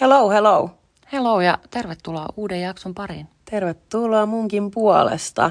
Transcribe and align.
Hello, 0.00 0.30
hello. 0.30 0.70
Hello 1.12 1.40
ja 1.40 1.58
tervetuloa 1.70 2.26
uuden 2.36 2.60
jakson 2.60 2.94
pariin. 2.94 3.28
Tervetuloa 3.50 4.26
munkin 4.26 4.70
puolesta. 4.70 5.50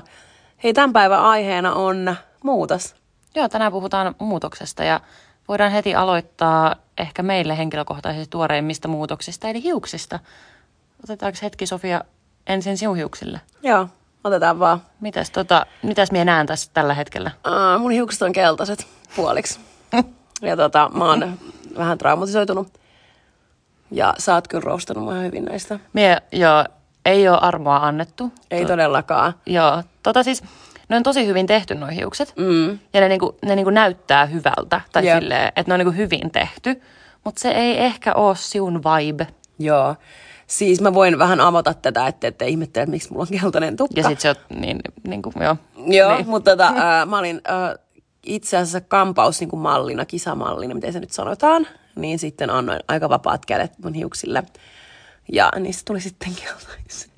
Hei, 0.63 0.73
tämän 0.73 0.93
päivän 0.93 1.19
aiheena 1.19 1.73
on 1.73 2.15
muutos. 2.43 2.95
Joo, 3.35 3.49
tänään 3.49 3.71
puhutaan 3.71 4.15
muutoksesta 4.19 4.83
ja 4.83 5.01
voidaan 5.47 5.71
heti 5.71 5.95
aloittaa 5.95 6.75
ehkä 6.97 7.23
meille 7.23 7.57
henkilökohtaisesti 7.57 8.27
tuoreimmista 8.29 8.87
muutoksista, 8.87 9.47
eli 9.47 9.63
hiuksista. 9.63 10.19
Otetaanko 11.03 11.39
hetki 11.41 11.65
Sofia 11.65 12.03
ensin 12.47 12.77
sinun 12.77 12.95
hiuksille? 12.95 13.41
Joo, 13.63 13.87
otetaan 14.23 14.59
vaan. 14.59 14.81
Mitäs, 15.01 15.29
tota, 15.29 15.65
mitäs 15.83 16.11
minä 16.11 16.25
näen 16.25 16.47
tässä 16.47 16.71
tällä 16.73 16.93
hetkellä? 16.93 17.31
Uh, 17.47 17.81
mun 17.81 17.91
hiukset 17.91 18.21
on 18.21 18.33
keltaiset 18.33 18.87
puoliksi. 19.15 19.59
ja 20.41 20.57
tota, 20.57 20.91
mä 20.93 21.05
oon 21.05 21.37
vähän 21.77 21.97
traumatisoitunut. 21.97 22.80
Ja 23.91 24.13
sä 24.17 24.33
oot 24.35 24.47
kyllä 24.47 24.61
roustannut 24.65 25.03
mua 25.05 25.13
hyvin 25.13 25.45
näistä. 25.45 25.79
Mie, 25.93 26.17
joo, 26.31 26.65
ei 27.05 27.29
ole 27.29 27.37
armoa 27.41 27.75
annettu. 27.77 28.31
Ei 28.51 28.65
todellakaan. 28.65 29.33
Joo, 29.45 29.83
tota 30.03 30.23
siis, 30.23 30.43
ne 30.89 30.95
on 30.95 31.03
tosi 31.03 31.25
hyvin 31.27 31.47
tehty 31.47 31.75
nuo 31.75 31.89
hiukset. 31.89 32.33
Mm. 32.37 32.79
Ja 32.93 33.01
ne, 33.01 33.07
niinku, 33.07 33.37
ne 33.45 33.55
niinku 33.55 33.69
näyttää 33.69 34.25
hyvältä, 34.25 34.81
tai 34.91 35.07
Jep. 35.07 35.19
silleen, 35.19 35.47
että 35.55 35.63
ne 35.67 35.73
on 35.73 35.79
niinku 35.79 35.97
hyvin 35.97 36.31
tehty. 36.31 36.81
Mutta 37.23 37.41
se 37.41 37.49
ei 37.51 37.77
ehkä 37.77 38.13
ole 38.13 38.35
sinun 38.35 38.81
vibe. 38.83 39.27
Joo. 39.59 39.95
Siis 40.47 40.81
mä 40.81 40.93
voin 40.93 41.19
vähän 41.19 41.39
avata 41.39 41.73
tätä, 41.73 42.07
että 42.07 42.27
ette 42.27 42.47
ihmettele, 42.47 42.83
että 42.83 42.91
miksi 42.91 43.11
mulla 43.11 43.25
on 43.31 43.39
keltainen 43.39 43.75
tukka. 43.77 43.99
Ja 43.99 44.07
sit 44.09 44.19
se 44.19 44.29
on 44.29 44.35
niin, 44.61 44.79
niinku, 45.07 45.33
joo. 45.41 45.55
Joo, 45.87 46.15
Niin. 46.15 46.29
mutta 46.29 46.51
tota, 46.51 46.73
ää, 46.77 47.05
mä 47.05 47.19
olin 47.19 47.41
ää, 47.43 47.75
itse 48.25 48.57
asiassa 48.57 48.81
kampaus 48.81 49.39
niin 49.39 49.49
kuin 49.49 49.59
mallina, 49.59 50.05
kisamallina, 50.05 50.75
miten 50.75 50.93
se 50.93 50.99
nyt 50.99 51.11
sanotaan. 51.11 51.67
Niin 52.01 52.19
sitten 52.19 52.49
annoin 52.49 52.79
aika 52.87 53.09
vapaat 53.09 53.45
kädet 53.45 53.71
mun 53.83 53.93
hiuksille. 53.93 54.43
Ja 55.31 55.51
niistä 55.59 55.81
tuli 55.85 56.01
sitten 56.01 56.35
keltaisia. 56.35 57.11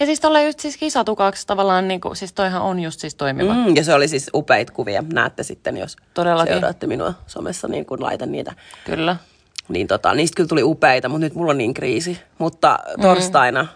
Ja 0.00 0.06
siis 0.06 0.20
tolle 0.20 0.44
just 0.44 0.60
siis 0.60 0.76
kisatukaksi 0.76 1.46
tavallaan, 1.46 1.88
niinku, 1.88 2.14
siis 2.14 2.32
toihan 2.32 2.62
on 2.62 2.80
just 2.80 3.00
siis 3.00 3.14
toimiva. 3.14 3.54
Mm. 3.54 3.60
Mm, 3.60 3.76
ja 3.76 3.84
se 3.84 3.94
oli 3.94 4.08
siis 4.08 4.30
upeita 4.34 4.72
kuvia. 4.72 5.04
Näette 5.12 5.42
sitten, 5.42 5.76
jos 5.76 5.96
Todellakin. 6.14 6.54
seuraatte 6.54 6.86
minua 6.86 7.14
somessa, 7.26 7.68
niin 7.68 7.86
kun 7.86 8.02
laitan 8.02 8.32
niitä. 8.32 8.52
Kyllä. 8.84 9.16
Niin 9.68 9.86
tota, 9.86 10.14
niistä 10.14 10.36
kyllä 10.36 10.48
tuli 10.48 10.62
upeita, 10.62 11.08
mutta 11.08 11.24
nyt 11.24 11.34
mulla 11.34 11.50
on 11.50 11.58
niin 11.58 11.74
kriisi. 11.74 12.18
Mutta 12.38 12.78
torstaina 13.02 13.62
mm. 13.62 13.68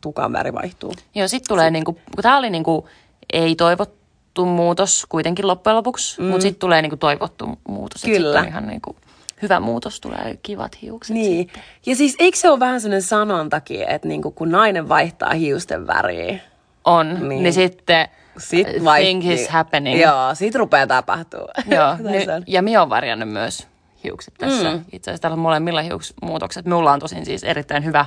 tukan 0.00 0.32
väri 0.32 0.52
vaihtuu. 0.52 0.94
Joo, 1.14 1.28
sit 1.28 1.44
tulee 1.48 1.70
niinku, 1.70 1.92
kun 1.92 2.22
tää 2.22 2.38
oli 2.38 2.50
niinku 2.50 2.88
ei 3.32 3.56
toivottu 3.56 4.46
muutos 4.46 5.06
kuitenkin 5.08 5.46
loppujen 5.46 5.76
lopuksi, 5.76 6.20
mm. 6.20 6.26
mutta 6.26 6.42
sitten 6.42 6.60
tulee 6.60 6.82
niinku 6.82 6.96
toivottu 6.96 7.58
muutos. 7.68 8.04
Et 8.04 8.10
sit 8.10 8.16
Kyllä. 8.16 8.40
on 8.40 8.48
ihan 8.48 8.66
niinku 8.66 8.96
hyvä 9.44 9.60
muutos, 9.60 10.00
tulee 10.00 10.38
kivat 10.42 10.82
hiukset. 10.82 11.14
Niin. 11.14 11.50
Ja 11.86 11.96
siis 11.96 12.16
eikö 12.18 12.38
se 12.38 12.50
ole 12.50 12.60
vähän 12.60 12.80
sellainen 12.80 13.02
sanontakin, 13.02 13.88
että 13.88 14.08
niinku, 14.08 14.30
kun 14.30 14.50
nainen 14.50 14.88
vaihtaa 14.88 15.32
hiusten 15.34 15.86
väriä, 15.86 16.38
On, 16.84 17.28
Niin. 17.28 17.42
niin, 17.42 17.52
sitten 17.52 18.08
Sit 18.38 18.66
thing 18.68 18.84
vaihti- 18.84 19.32
is 19.32 19.48
happening. 19.48 20.00
Joo, 20.02 20.34
sit 20.34 20.54
rupeaa 20.54 20.86
tapahtuu. 20.86 21.40
Joo, 21.76 21.96
ny, 21.96 22.42
ja 22.46 22.62
minä 22.62 22.80
olen 22.80 22.90
varjannut 22.90 23.28
myös 23.28 23.66
hiukset 24.04 24.34
tässä. 24.38 24.70
Mm. 24.70 24.84
Itse 24.92 25.10
asiassa 25.10 25.22
täällä 25.22 25.34
on 25.34 25.38
molemmilla 25.40 25.82
hiuksmuutokset. 25.82 26.64
Minulla 26.64 26.92
on 26.92 27.00
tosin 27.00 27.24
siis 27.24 27.44
erittäin 27.44 27.84
hyvä 27.84 28.06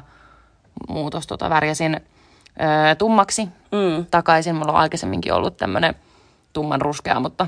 muutos. 0.89 1.27
Tota, 1.27 1.49
värjäsin 1.49 1.95
ö, 1.95 2.95
tummaksi 2.95 3.45
mm. 3.71 4.05
takaisin. 4.11 4.55
Mulla 4.55 4.71
on 4.71 4.77
aikaisemminkin 4.79 5.33
ollut 5.33 5.57
tämmöinen 5.57 5.95
tumman 6.53 6.81
ruskea, 6.81 7.19
mutta 7.19 7.47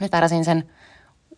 nyt 0.00 0.12
värjäsin 0.12 0.44
sen 0.44 0.70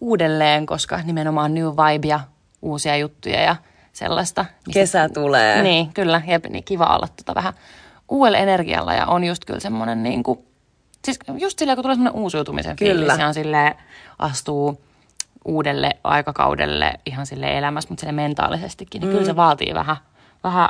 uudelleen, 0.06 0.66
koska 0.66 1.00
nimenomaan 1.04 1.54
new 1.54 1.66
vibe 1.66 2.08
ja 2.08 2.20
uusia 2.62 2.96
juttuja 2.96 3.40
ja 3.42 3.56
sellaista. 3.92 4.44
mistä- 4.66 4.80
Kesä 4.80 5.08
tulee. 5.08 5.62
Niin, 5.62 5.92
kyllä. 5.92 6.22
Jep, 6.26 6.44
niin 6.46 6.64
kiva 6.64 6.86
olla 6.96 7.08
tota 7.16 7.34
vähän 7.34 7.52
uudella 8.08 8.38
energialla 8.38 8.94
ja 8.94 9.06
on 9.06 9.24
just 9.24 9.44
kyllä 9.44 9.60
semmoinen 9.60 10.02
niin 10.02 10.22
kuin, 10.22 10.38
siis 11.04 11.18
just 11.38 11.58
silleen, 11.58 11.76
kun 11.76 11.82
tulee 11.82 11.94
semmoinen 11.96 12.20
uusiutumisen 12.22 12.76
Kyllä. 12.76 12.94
fiilis 13.00 13.18
ja 13.18 13.26
on 13.26 13.34
silleen, 13.34 13.74
astuu 14.18 14.80
uudelle 15.44 15.90
aikakaudelle 16.04 16.92
ihan 17.06 17.26
sille 17.26 17.58
elämässä, 17.58 17.88
mutta 17.90 18.00
sille 18.00 18.12
mentaalisestikin, 18.12 19.00
niin 19.00 19.08
mm. 19.08 19.12
kyllä 19.12 19.26
se 19.26 19.36
vaatii 19.36 19.74
vähän, 19.74 19.96
vähän 20.44 20.68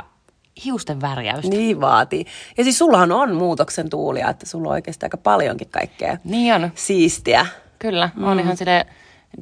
hiusten 0.65 1.01
värjäystä. 1.01 1.49
Niin 1.49 1.81
vaatii. 1.81 2.25
Ja 2.57 2.63
siis 2.63 2.77
sullahan 2.77 3.11
on 3.11 3.35
muutoksen 3.35 3.89
tuulia, 3.89 4.29
että 4.29 4.45
sulla 4.45 4.67
on 4.69 4.73
oikeasti 4.73 5.05
aika 5.05 5.17
paljonkin 5.17 5.69
kaikkea 5.71 6.17
Niin 6.23 6.53
on, 6.53 6.71
siistiä. 6.75 7.45
kyllä. 7.79 8.09
Mm. 8.15 8.23
On 8.23 8.39
ihan 8.39 8.57
sille 8.57 8.85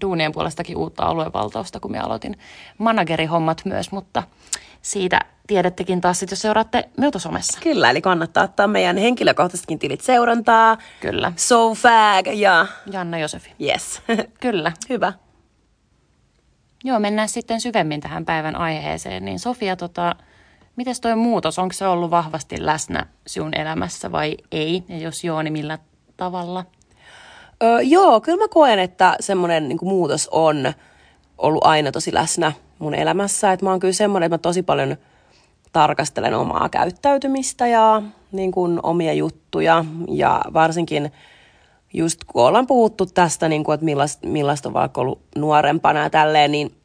duunien 0.01 0.31
puolestakin 0.31 0.77
uutta 0.77 1.03
aluevaltausta, 1.03 1.79
kun 1.79 1.91
minä 1.91 2.03
aloitin 2.03 2.37
managerihommat 2.77 3.61
myös, 3.65 3.91
mutta 3.91 4.23
siitä 4.81 5.19
tiedättekin 5.47 6.01
taas, 6.01 6.19
sit, 6.19 6.31
jos 6.31 6.41
seuraatte 6.41 6.89
minulta 6.97 7.19
somessa. 7.19 7.59
Kyllä, 7.63 7.89
eli 7.89 8.01
kannattaa 8.01 8.43
ottaa 8.43 8.67
meidän 8.67 8.97
henkilökohtaisetkin 8.97 9.79
tilit 9.79 10.01
seurantaa. 10.01 10.77
Kyllä. 11.01 11.31
SoFag 11.35 12.27
ja 12.33 12.67
Janna 12.91 13.17
Josefi. 13.17 13.51
yes. 13.61 14.01
Kyllä. 14.41 14.71
Hyvä. 14.89 15.13
Joo, 16.83 16.99
mennään 16.99 17.29
sitten 17.29 17.61
syvemmin 17.61 18.01
tähän 18.01 18.25
päivän 18.25 18.55
aiheeseen. 18.55 19.25
Niin 19.25 19.39
Sofia, 19.39 19.75
tota, 19.75 20.15
miten 20.75 20.95
toi 21.01 21.15
muutos, 21.15 21.59
onko 21.59 21.73
se 21.73 21.87
ollut 21.87 22.11
vahvasti 22.11 22.65
läsnä 22.65 23.05
sinun 23.27 23.55
elämässä 23.57 24.11
vai 24.11 24.37
ei? 24.51 24.83
Ja 24.87 24.97
jos 24.97 25.23
joo, 25.23 25.41
niin 25.41 25.53
millä 25.53 25.77
tavalla? 26.17 26.65
Öö, 27.63 27.81
joo, 27.81 28.21
kyllä 28.21 28.37
mä 28.37 28.47
koen, 28.47 28.79
että 28.79 29.15
semmoinen 29.19 29.69
niin 29.69 29.77
muutos 29.81 30.29
on 30.31 30.73
ollut 31.37 31.65
aina 31.65 31.91
tosi 31.91 32.13
läsnä 32.13 32.51
mun 32.79 32.95
elämässä. 32.95 33.51
Että 33.51 33.65
mä 33.65 33.69
oon 33.69 33.79
kyllä 33.79 33.93
semmoinen, 33.93 34.25
että 34.25 34.33
mä 34.33 34.37
tosi 34.37 34.63
paljon 34.63 34.97
tarkastelen 35.71 36.33
omaa 36.33 36.69
käyttäytymistä 36.69 37.67
ja 37.67 38.01
niin 38.31 38.51
kuin 38.51 38.79
omia 38.83 39.13
juttuja. 39.13 39.85
Ja 40.07 40.41
varsinkin 40.53 41.11
just 41.93 42.23
kun 42.23 42.47
ollaan 42.47 42.67
puhuttu 42.67 43.05
tästä, 43.05 43.49
niin 43.49 43.63
kuin, 43.63 43.73
että 43.73 43.85
millaista, 43.85 44.27
millaista 44.27 44.69
on 44.69 44.73
vaikka 44.73 45.01
ollut 45.01 45.21
nuorempana 45.35 46.03
ja 46.03 46.09
tälleen, 46.09 46.51
niin 46.51 46.75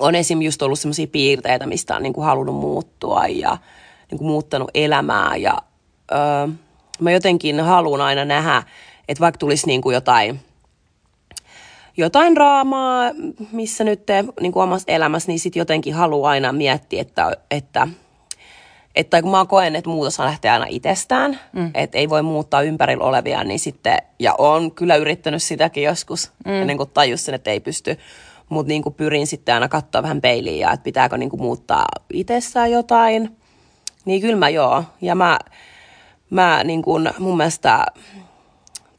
on 0.00 0.14
esim. 0.14 0.42
just 0.42 0.62
ollut 0.62 0.78
sellaisia 0.78 1.06
piirteitä, 1.06 1.66
mistä 1.66 1.96
on 1.96 2.02
niin 2.02 2.12
kuin 2.12 2.24
halunnut 2.24 2.56
muuttua 2.56 3.26
ja 3.26 3.58
niin 4.10 4.18
kuin 4.18 4.28
muuttanut 4.28 4.70
elämää. 4.74 5.36
Ja 5.36 5.58
öö, 6.12 6.48
mä 7.00 7.10
jotenkin 7.10 7.60
haluan 7.60 8.00
aina 8.00 8.24
nähdä, 8.24 8.62
että 9.08 9.20
vaikka 9.20 9.38
tulisi 9.38 9.66
niin 9.66 9.82
kuin 9.82 9.94
jotain, 9.94 10.40
jotain 11.96 12.36
raamaa, 12.36 13.10
missä 13.52 13.84
nyt 13.84 14.06
te, 14.06 14.24
niin 14.40 14.52
kuin 14.52 14.62
omassa 14.62 14.92
elämässä, 14.92 15.28
niin 15.28 15.40
sitten 15.40 15.60
jotenkin 15.60 15.94
haluaa 15.94 16.30
aina 16.30 16.52
miettiä, 16.52 17.00
että, 17.00 17.36
että 17.50 17.88
että 18.94 19.22
kun 19.22 19.30
mä 19.30 19.46
koen, 19.46 19.76
että 19.76 19.90
muutos 19.90 20.18
lähtee 20.18 20.50
aina 20.50 20.66
itsestään, 20.68 21.38
mm. 21.52 21.70
että 21.74 21.98
ei 21.98 22.10
voi 22.10 22.22
muuttaa 22.22 22.62
ympärillä 22.62 23.04
olevia, 23.04 23.44
niin 23.44 23.58
sitten, 23.58 23.98
ja 24.18 24.34
on 24.38 24.72
kyllä 24.72 24.96
yrittänyt 24.96 25.42
sitäkin 25.42 25.82
joskus, 25.82 26.30
mm. 26.44 26.52
ennen 26.52 26.76
kuin 26.76 26.90
tajus 26.90 27.24
sen, 27.24 27.34
että 27.34 27.50
ei 27.50 27.60
pysty, 27.60 27.98
mutta 28.48 28.68
niin 28.68 28.82
kuin 28.82 28.94
pyrin 28.94 29.26
sitten 29.26 29.54
aina 29.54 29.68
katsoa 29.68 30.02
vähän 30.02 30.20
peiliin 30.20 30.58
ja 30.58 30.72
että 30.72 30.84
pitääkö 30.84 31.16
niin 31.16 31.30
kuin 31.30 31.42
muuttaa 31.42 31.86
itsessään 32.12 32.70
jotain, 32.70 33.36
niin 34.04 34.20
kyllä 34.20 34.36
mä 34.36 34.48
joo, 34.48 34.84
ja 35.00 35.14
mä, 35.14 35.38
mä 36.30 36.64
niin 36.64 36.82
kuin 36.82 37.10
mun 37.18 37.36
mielestä, 37.36 37.86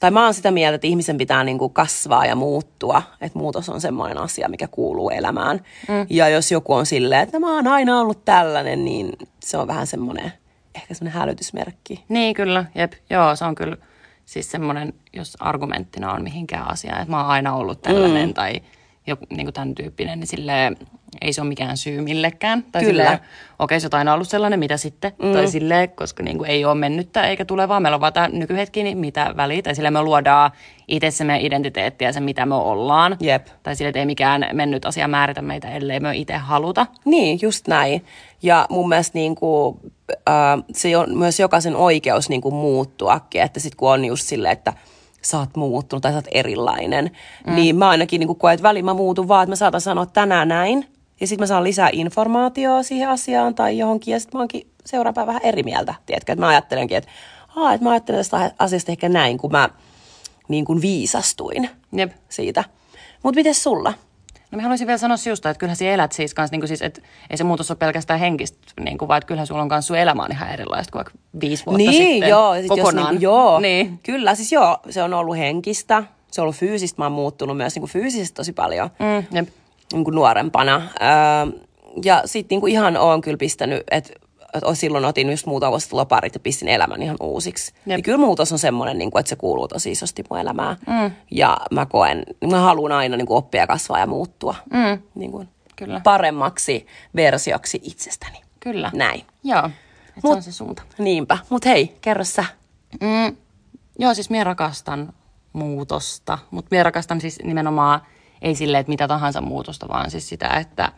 tai 0.03 0.11
mä 0.11 0.23
oon 0.23 0.33
sitä 0.33 0.51
mieltä, 0.51 0.75
että 0.75 0.87
ihmisen 0.87 1.17
pitää 1.17 1.43
niin 1.43 1.57
kuin 1.57 1.73
kasvaa 1.73 2.25
ja 2.25 2.35
muuttua, 2.35 3.03
että 3.21 3.39
muutos 3.39 3.69
on 3.69 3.81
semmoinen 3.81 4.17
asia, 4.17 4.49
mikä 4.49 4.67
kuuluu 4.67 5.09
elämään. 5.09 5.61
Mm. 5.87 6.05
Ja 6.09 6.29
jos 6.29 6.51
joku 6.51 6.73
on 6.73 6.85
silleen, 6.85 7.21
että 7.21 7.39
mä 7.39 7.55
oon 7.55 7.67
aina 7.67 7.99
ollut 7.99 8.25
tällainen, 8.25 8.85
niin 8.85 9.11
se 9.39 9.57
on 9.57 9.67
vähän 9.67 9.87
semmoinen, 9.87 10.33
ehkä 10.75 10.93
semmoinen 10.93 11.19
hälytysmerkki. 11.19 12.03
Niin, 12.09 12.33
kyllä. 12.33 12.65
Jep. 12.75 12.93
Joo, 13.09 13.35
se 13.35 13.45
on 13.45 13.55
kyllä 13.55 13.77
siis 14.25 14.51
semmoinen, 14.51 14.93
jos 15.13 15.37
argumenttina 15.39 16.13
on 16.13 16.23
mihinkään 16.23 16.69
asiaan, 16.69 17.01
että 17.01 17.11
mä 17.11 17.21
oon 17.21 17.29
aina 17.29 17.55
ollut 17.55 17.81
tällainen 17.81 18.27
mm. 18.29 18.33
tai 18.33 18.61
joku 19.07 19.25
niin 19.29 19.45
kuin 19.45 19.53
tämän 19.53 19.75
tyyppinen, 19.75 20.19
niin 20.19 20.27
silleen, 20.27 20.77
ei 21.21 21.33
se 21.33 21.41
ole 21.41 21.47
mikään 21.47 21.77
syy 21.77 22.01
millekään. 22.01 22.63
Tai 22.71 22.83
Kyllä. 22.83 23.03
silleen, 23.03 23.19
okei, 23.59 23.79
se 23.79 23.87
on 23.93 23.97
aina 23.97 24.13
ollut 24.13 24.29
sellainen, 24.29 24.59
mitä 24.59 24.77
sitten. 24.77 25.11
Mm. 25.23 25.33
Tai 25.33 25.47
silleen, 25.47 25.89
koska 25.89 26.23
niin 26.23 26.37
kuin 26.37 26.49
ei 26.49 26.65
ole 26.65 26.75
mennyttä 26.75 27.27
eikä 27.27 27.45
tulevaa. 27.45 27.79
Meillä 27.79 27.95
on 27.95 28.01
vaan 28.01 28.13
tämä 28.13 28.27
nykyhetki, 28.27 28.83
niin 28.83 28.97
mitä 28.97 29.33
väliä. 29.37 29.61
Tai 29.61 29.75
silleen 29.75 29.93
me 29.93 30.01
luodaan 30.01 30.51
itse 30.87 31.11
se 31.11 31.23
meidän 31.23 31.45
identiteetti 31.45 32.05
ja 32.05 32.13
se, 32.13 32.19
mitä 32.19 32.45
me 32.45 32.55
ollaan. 32.55 33.17
Jep. 33.19 33.47
Tai 33.63 33.75
silleen, 33.75 33.89
että 33.89 33.99
ei 33.99 34.05
mikään 34.05 34.49
mennyt 34.53 34.85
asia 34.85 35.07
määritä 35.07 35.41
meitä, 35.41 35.71
ellei 35.71 35.99
me 35.99 36.15
itse 36.15 36.33
haluta. 36.33 36.87
Niin, 37.05 37.39
just 37.41 37.67
näin. 37.67 38.05
Ja 38.43 38.65
mun 38.69 38.89
mielestä 38.89 39.17
niin 39.17 39.35
kuin, 39.35 39.79
äh, 40.29 40.63
se 40.71 40.97
on 40.97 41.17
myös 41.17 41.39
jokaisen 41.39 41.75
oikeus 41.75 42.29
niin 42.29 42.41
kuin 42.41 42.55
muuttuakin, 42.55 43.41
että 43.41 43.59
sitten 43.59 43.77
kun 43.77 43.91
on 43.91 44.05
just 44.05 44.27
silleen, 44.27 44.51
että 44.53 44.73
sä 45.25 45.39
oot 45.39 45.55
muuttunut 45.55 46.01
tai 46.01 46.11
sä 46.11 46.17
oot 46.17 46.27
erilainen, 46.31 47.11
mm. 47.47 47.55
niin 47.55 47.75
mä 47.75 47.89
ainakin 47.89 48.19
niin 48.19 48.35
koen, 48.35 48.53
että 48.53 48.63
väliin 48.63 48.85
mä 48.85 48.93
muutun 48.93 49.27
vaan, 49.27 49.43
että 49.43 49.51
mä 49.51 49.55
saatan 49.55 49.81
sanoa 49.81 50.05
tänään 50.05 50.47
näin, 50.47 50.87
ja 51.19 51.27
sitten 51.27 51.43
mä 51.43 51.47
saan 51.47 51.63
lisää 51.63 51.89
informaatiota 51.91 52.83
siihen 52.83 53.09
asiaan 53.09 53.55
tai 53.55 53.77
johonkin, 53.77 54.11
ja 54.11 54.19
sitten 54.19 54.37
mä 54.37 54.41
oonkin 54.41 54.67
seuraavan 54.85 55.13
päivän 55.13 55.27
vähän 55.27 55.45
eri 55.45 55.63
mieltä, 55.63 55.95
tiedätkö, 56.05 56.31
että 56.31 56.45
mä 56.45 56.49
ajattelenkin, 56.49 56.97
että, 56.97 57.09
Aa, 57.55 57.73
että 57.73 57.83
mä 57.83 57.91
ajattelen 57.91 58.19
tästä 58.19 58.51
asiasta 58.59 58.91
ehkä 58.91 59.09
näin, 59.09 59.37
kun 59.37 59.51
mä 59.51 59.69
niin 60.47 60.65
kuin 60.65 60.81
viisastuin 60.81 61.69
Jep. 61.91 62.11
siitä. 62.29 62.63
Mutta 63.23 63.35
miten 63.35 63.55
sulla? 63.55 63.93
No 64.53 64.57
mä 64.57 64.61
haluaisin 64.63 64.87
vielä 64.87 64.97
sanoa 64.97 65.17
sinusta, 65.17 65.49
että 65.49 65.59
kyllähän 65.59 65.75
sinä 65.77 65.91
elät 65.91 66.11
siis 66.11 66.33
kanssa, 66.33 66.53
niin 66.53 66.61
kuin 66.61 66.67
siis, 66.67 66.81
että 66.81 67.01
ei 67.29 67.37
se 67.37 67.43
muutos 67.43 67.71
ole 67.71 67.77
pelkästään 67.77 68.19
henkistä, 68.19 68.57
niin 68.79 68.97
kuin, 68.97 69.07
vaan 69.09 69.17
että 69.17 69.27
kyllähän 69.27 69.47
sulla 69.47 69.61
on 69.61 69.69
kanssa 69.69 69.87
sun 69.87 69.97
elämä 69.97 70.23
on 70.23 70.31
ihan 70.31 70.49
erilaista 70.49 70.91
kuin 70.91 70.99
vaikka 70.99 71.13
viisi 71.41 71.65
vuotta 71.65 71.77
niin, 71.77 71.93
sitten. 72.13 72.29
joo, 72.29 72.55
sit 72.55 72.77
jos 72.77 72.93
niinku, 72.93 73.15
joo, 73.19 73.59
Niin. 73.59 73.99
kyllä, 74.03 74.35
siis 74.35 74.51
joo, 74.51 74.77
se 74.89 75.03
on 75.03 75.13
ollut 75.13 75.37
henkistä, 75.37 76.03
se 76.31 76.41
on 76.41 76.43
ollut 76.43 76.55
fyysistä, 76.55 77.01
mä 77.01 77.05
oon 77.05 77.11
muuttunut 77.11 77.57
myös 77.57 77.75
niinku 77.75 77.87
fyysisesti 77.87 78.33
tosi 78.35 78.53
paljon 78.53 78.89
Mm, 78.99 79.37
jep. 79.37 79.47
niinku 79.93 80.11
nuorempana. 80.11 80.81
Öö, 81.01 81.59
ja 82.03 82.21
sitten 82.25 82.55
niinku 82.55 82.67
ihan 82.67 82.97
oon 82.97 83.21
kyllä 83.21 83.37
pistänyt, 83.37 83.83
että 83.91 84.13
et 84.13 84.22
silloin 84.73 85.05
otin 85.05 85.29
just 85.31 85.45
muutama 85.45 85.69
vuosi 85.71 85.87
loparit 85.91 86.33
ja 86.33 86.39
pistin 86.39 86.67
elämän 86.69 87.01
ihan 87.01 87.17
uusiksi. 87.19 87.73
Jep. 87.85 87.97
Ja 87.97 88.03
kyllä 88.03 88.17
muutos 88.17 88.51
on 88.51 88.59
semmoinen, 88.59 88.97
niinku, 88.97 89.17
että 89.17 89.29
se 89.29 89.35
kuuluu 89.35 89.67
tosi 89.67 89.91
isosti 89.91 90.23
mun 90.29 90.39
elämään. 90.39 90.77
Mm. 90.87 91.11
Ja 91.31 91.57
mä 91.71 91.85
koen, 91.85 92.23
mä 92.51 92.59
haluan 92.59 92.91
aina 92.91 93.17
niinku 93.17 93.35
oppia, 93.35 93.67
kasvaa 93.67 93.99
ja 93.99 94.07
muuttua 94.07 94.55
Mm, 94.73 95.01
niinku, 95.15 95.45
Kyllä. 95.75 96.01
paremmaksi 96.03 96.87
versioksi 97.15 97.79
itsestäni. 97.83 98.37
Kyllä. 98.59 98.91
Näin. 98.93 99.21
Joo, 99.43 99.69
se 100.21 100.27
Mut- 100.27 100.35
on 100.35 100.43
se 100.43 100.51
suunta. 100.51 100.83
Niinpä. 100.97 101.37
Mut 101.49 101.65
hei, 101.65 101.97
kerro 102.01 102.23
sä. 102.23 102.45
Mm, 103.01 103.35
joo, 103.99 104.13
siis 104.13 104.29
minä 104.29 104.43
rakastan 104.43 105.13
muutosta, 105.53 106.37
mutta 106.51 106.67
minä 106.71 106.83
rakastan 106.83 107.21
siis 107.21 107.39
nimenomaan 107.43 108.01
ei 108.41 108.55
silleen, 108.55 108.79
että 108.81 108.91
mitä 108.91 109.07
tahansa 109.07 109.41
muutosta, 109.41 109.87
vaan 109.87 110.11
siis 110.11 110.29
sitä, 110.29 110.47
että 110.47 110.91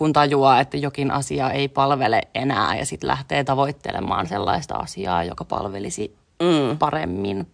kun 0.00 0.12
tajuaa, 0.12 0.60
että 0.60 0.76
jokin 0.76 1.10
asia 1.10 1.50
ei 1.50 1.68
palvele 1.68 2.22
enää 2.34 2.76
ja 2.76 2.86
sitten 2.86 3.08
lähtee 3.08 3.44
tavoittelemaan 3.44 4.26
sellaista 4.26 4.74
asiaa, 4.74 5.24
joka 5.24 5.44
palvelisi 5.44 6.16
mm. 6.42 6.78
paremmin. 6.78 7.46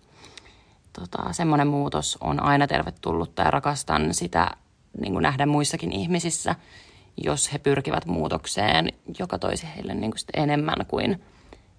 Tota, 0.92 1.32
semmoinen 1.32 1.66
muutos 1.66 2.18
on 2.20 2.42
aina 2.42 2.66
tervetullutta 2.66 3.42
ja 3.42 3.50
rakastan 3.50 4.14
sitä 4.14 4.50
niin 5.00 5.12
kuin 5.12 5.22
nähdä 5.22 5.46
muissakin 5.46 5.92
ihmisissä, 5.92 6.54
jos 7.24 7.52
he 7.52 7.58
pyrkivät 7.58 8.06
muutokseen, 8.06 8.92
joka 9.18 9.38
toisi 9.38 9.66
heille 9.76 9.94
niin 9.94 10.10
kuin 10.10 10.18
sit 10.18 10.30
enemmän 10.34 10.86
kuin 10.88 11.22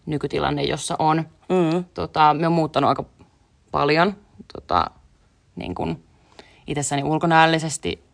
nykytilanne, 0.05 0.63
jossa 0.63 0.95
on. 0.99 1.17
Mm. 1.49 1.85
Tota, 1.93 2.33
me 2.33 2.47
on 2.47 2.53
muuttanut 2.53 2.87
aika 2.87 3.05
paljon 3.71 4.15
tota, 4.53 4.85
niin 5.55 5.75
kuin 5.75 6.03
itsessäni 6.67 7.03
ulkonäöllisesti 7.03 8.06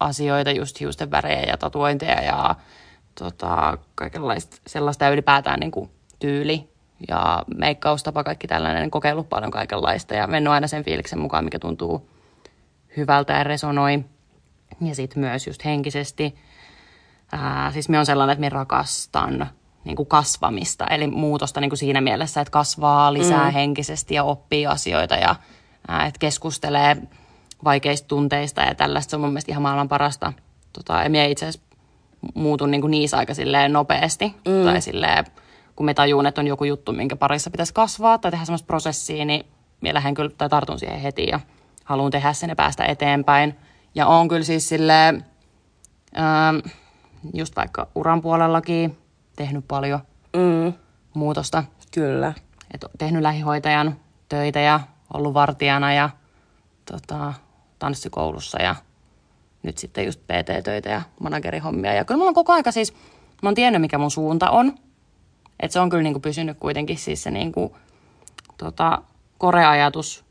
asioita, 0.00 0.50
just 0.50 0.80
hiusten 0.80 1.10
värejä 1.10 1.42
ja 1.42 1.56
tatuointeja 1.56 2.22
ja 2.22 2.54
tota, 3.14 3.78
kaikenlaista 3.94 4.56
sellaista 4.66 5.04
ja 5.04 5.10
ylipäätään 5.10 5.60
niin 5.60 5.70
kuin 5.70 5.90
tyyli 6.18 6.68
ja 7.08 7.44
meikkaustapa, 7.56 8.24
kaikki 8.24 8.46
tällainen, 8.46 8.90
kokeillut 8.90 9.28
paljon 9.28 9.50
kaikenlaista 9.50 10.14
ja 10.14 10.26
mennyt 10.26 10.52
aina 10.52 10.66
sen 10.66 10.84
fiiliksen 10.84 11.18
mukaan, 11.18 11.44
mikä 11.44 11.58
tuntuu 11.58 12.08
hyvältä 12.96 13.32
ja 13.32 13.44
resonoi. 13.44 14.04
Ja 14.80 14.94
sitten 14.94 15.20
myös 15.20 15.46
just 15.46 15.64
henkisesti. 15.64 16.34
Ää, 17.32 17.72
siis 17.72 17.88
me 17.88 17.98
on 17.98 18.06
sellainen, 18.06 18.32
että 18.32 18.40
me 18.40 18.48
rakastan 18.48 19.50
niin 19.84 19.96
kuin 19.96 20.06
kasvamista, 20.06 20.86
eli 20.86 21.06
muutosta 21.06 21.60
niin 21.60 21.70
kuin 21.70 21.78
siinä 21.78 22.00
mielessä, 22.00 22.40
että 22.40 22.50
kasvaa 22.50 23.12
lisää 23.12 23.44
mm. 23.44 23.52
henkisesti 23.52 24.14
ja 24.14 24.24
oppii 24.24 24.66
asioita 24.66 25.14
ja 25.14 25.36
ää, 25.88 26.06
että 26.06 26.18
keskustelee 26.18 26.96
vaikeista 27.64 28.08
tunteista 28.08 28.60
ja 28.62 28.74
tällaista. 28.74 29.10
Se 29.10 29.16
on 29.16 29.20
mun 29.20 29.30
mielestä 29.30 29.52
ihan 29.52 29.62
maailman 29.62 29.88
parasta. 29.88 30.32
Tota, 30.72 31.02
ja 31.02 31.10
minä 31.10 31.24
itse 31.24 31.46
asiassa 31.46 31.68
muutun 32.34 32.70
niin 32.70 32.80
kuin 32.80 32.90
niissä 32.90 33.16
aika 33.16 33.34
silleen 33.34 33.72
nopeasti. 33.72 34.26
Mm. 34.48 34.64
Tai 34.64 34.80
silleen, 34.80 35.24
kun 35.76 35.86
me 35.86 35.94
tajuun, 35.94 36.26
että 36.26 36.40
on 36.40 36.46
joku 36.46 36.64
juttu, 36.64 36.92
minkä 36.92 37.16
parissa 37.16 37.50
pitäisi 37.50 37.74
kasvaa 37.74 38.18
tai 38.18 38.30
tehdä 38.30 38.44
semmoista 38.44 38.66
prosessia, 38.66 39.24
niin 39.24 39.46
minä 39.80 39.94
lähden 39.94 40.14
kyllä 40.14 40.30
tai 40.38 40.48
tartun 40.48 40.78
siihen 40.78 41.00
heti 41.00 41.26
ja 41.26 41.40
haluan 41.84 42.10
tehdä 42.10 42.32
sen 42.32 42.48
ja 42.50 42.56
päästä 42.56 42.84
eteenpäin. 42.84 43.56
Ja 43.94 44.06
on 44.06 44.28
kyllä 44.28 44.44
siis 44.44 44.68
silleen, 44.68 45.24
ähm, 46.18 46.56
just 47.34 47.56
vaikka 47.56 47.88
uran 47.94 48.22
puolellakin 48.22 48.98
tehnyt 49.36 49.64
paljon 49.68 50.00
Mm, 50.36 50.72
muutosta. 51.14 51.64
kyllä. 51.94 52.32
Et 52.74 52.84
tehnyt 52.98 53.22
lähihoitajan 53.22 53.96
töitä 54.28 54.60
ja 54.60 54.80
ollut 55.14 55.34
vartijana 55.34 55.92
ja 55.94 56.10
tota, 56.92 57.34
tanssikoulussa 57.78 58.62
ja 58.62 58.76
nyt 59.62 59.78
sitten 59.78 60.06
just 60.06 60.20
PT-töitä 60.20 60.90
ja 60.90 61.02
managerihommia. 61.20 61.94
Ja 61.94 62.04
kyllä 62.04 62.18
mulla 62.18 62.28
on 62.28 62.34
koko 62.34 62.52
aika 62.52 62.72
siis, 62.72 62.92
mä 63.42 63.48
oon 63.48 63.54
tiennyt 63.54 63.80
mikä 63.80 63.98
mun 63.98 64.10
suunta 64.10 64.50
on. 64.50 64.74
Että 65.60 65.72
se 65.72 65.80
on 65.80 65.90
kyllä 65.90 66.02
niinku 66.02 66.20
pysynyt 66.20 66.58
kuitenkin 66.58 66.98
siis 66.98 67.22
se 67.22 67.30
niinku, 67.30 67.76
tota, 68.58 69.02
koreajatus 69.38 70.24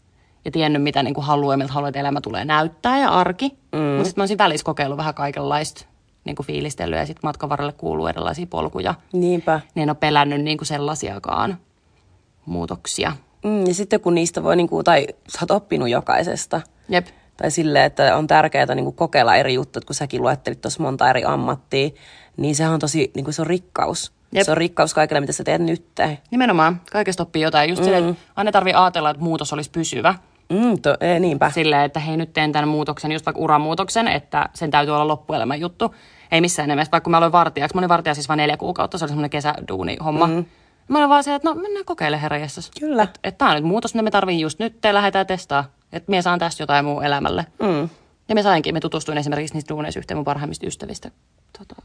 ja 0.45 0.51
tiennyt 0.51 0.83
mitä 0.83 1.03
niinku 1.03 1.21
haluaa 1.21 1.53
ja 1.53 1.57
miltä 1.57 1.73
haluaa, 1.73 1.89
että 1.89 1.99
elämä 1.99 2.21
tulee 2.21 2.45
näyttää 2.45 2.99
ja 2.99 3.09
arki. 3.09 3.49
Mm. 3.49 3.79
Mutta 3.79 4.03
sitten 4.03 4.19
mä 4.19 4.21
oon 4.21 4.27
siinä 4.27 4.43
välissä 4.43 4.65
kokeillut 4.65 4.97
vähän 4.97 5.13
kaikenlaista 5.13 5.85
niinku 6.25 6.43
fiilistelyä 6.43 6.99
ja 6.99 7.05
sitten 7.05 7.27
matkan 7.27 7.49
varrelle 7.49 7.73
kuuluu 7.73 8.07
erilaisia 8.07 8.47
polkuja. 8.47 8.95
Niinpä. 9.13 9.61
Niin 9.75 9.83
en 9.83 9.89
ole 9.89 9.97
pelännyt 9.99 10.41
niinku 10.41 10.65
sellaisiakaan 10.65 11.57
muutoksia. 12.45 13.13
Mm, 13.43 13.67
ja 13.67 13.73
sitten 13.73 13.99
kun 13.99 14.15
niistä 14.15 14.43
voi, 14.43 14.55
niin 14.55 14.69
kuin, 14.69 14.83
tai 14.83 15.07
sä 15.27 15.39
oot 15.41 15.51
oppinut 15.51 15.89
jokaisesta, 15.89 16.61
Jep. 16.89 17.07
Tai 17.37 17.51
silleen, 17.51 17.85
että 17.85 18.17
on 18.17 18.27
tärkeää 18.27 18.75
niin 18.75 18.85
kuin 18.85 18.95
kokeilla 18.95 19.35
eri 19.35 19.53
juttuja, 19.53 19.79
että 19.79 19.87
kun 19.87 19.95
säkin 19.95 20.21
luettelit 20.21 20.61
tuossa 20.61 20.83
monta 20.83 21.09
eri 21.09 21.23
ammattia, 21.23 21.89
niin 22.37 22.55
sehän 22.55 22.73
on 22.73 22.79
tosi, 22.79 23.11
niin 23.15 23.23
kuin 23.23 23.33
se 23.33 23.41
on 23.41 23.47
rikkaus. 23.47 24.11
Jep. 24.31 24.45
Se 24.45 24.51
on 24.51 24.57
rikkaus 24.57 24.93
kaikille, 24.93 25.19
mitä 25.19 25.33
sä 25.33 25.43
teet 25.43 25.61
nyt. 25.61 25.85
Nimenomaan. 26.31 26.81
Kaikesta 26.91 27.23
oppii 27.23 27.41
jotain. 27.41 27.69
Just 27.69 27.81
mm. 27.81 27.93
että 27.93 28.21
aina 28.35 28.51
tarvii 28.51 28.73
ajatella, 28.73 29.09
että 29.09 29.23
muutos 29.23 29.53
olisi 29.53 29.71
pysyvä. 29.71 30.15
Mm, 30.49 30.81
to, 30.81 30.97
ee, 30.99 31.19
niinpä. 31.19 31.49
Silleen, 31.49 31.85
että 31.85 31.99
hei 31.99 32.17
nyt 32.17 32.33
teen 32.33 32.51
tämän 32.51 32.69
muutoksen, 32.69 33.11
just 33.11 33.25
vaikka 33.25 33.41
uramuutoksen, 33.41 34.07
että 34.07 34.49
sen 34.53 34.71
täytyy 34.71 34.93
olla 34.93 35.07
loppuelemän 35.07 35.59
juttu. 35.59 35.95
Ei 36.31 36.41
missään 36.41 36.69
nimessä, 36.69 36.91
vaikka 36.91 37.03
kun 37.03 37.11
mä 37.11 37.17
olin 37.17 37.31
vartijaksi. 37.31 37.75
Mä 37.75 37.79
olin 37.79 37.89
vartija 37.89 38.13
siis 38.13 38.29
vain 38.29 38.37
neljä 38.37 38.57
kuukautta, 38.57 38.97
se 38.97 39.05
oli 39.05 39.09
semmoinen 39.09 39.29
kesäduuni 39.29 39.97
homma. 40.05 40.27
Mm. 40.27 40.45
Mä 40.87 40.97
olin 40.97 41.09
vaan 41.09 41.23
se, 41.23 41.35
että 41.35 41.49
no 41.49 41.55
mennään 41.55 41.85
kokeilemaan 41.85 42.21
herra. 42.21 42.37
Kyllä. 42.79 43.03
Että 43.03 43.19
et, 43.23 43.37
tää 43.37 43.49
on 43.49 43.55
nyt 43.55 43.63
muutos, 43.63 43.93
mitä 43.93 44.03
me 44.03 44.11
tarvii 44.11 44.39
just 44.39 44.59
nyt, 44.59 44.81
te 44.81 44.93
lähdetään 44.93 45.27
testaa. 45.27 45.65
Että 45.93 46.09
minä 46.11 46.21
saan 46.21 46.39
tästä 46.39 46.63
jotain 46.63 46.85
muu 46.85 47.01
elämälle. 47.01 47.45
Mm. 47.61 47.89
Ja 48.29 48.35
me 48.35 48.43
sainkin, 48.43 48.73
me 48.73 48.79
tutustuin 48.79 49.17
esimerkiksi 49.17 49.53
niistä 49.53 49.73
duuneissa 49.73 49.99
yhteen 49.99 50.17
mun 50.17 50.25
parhaimmista 50.25 50.67
ystävistä. 50.67 51.11
Tota, 51.59 51.81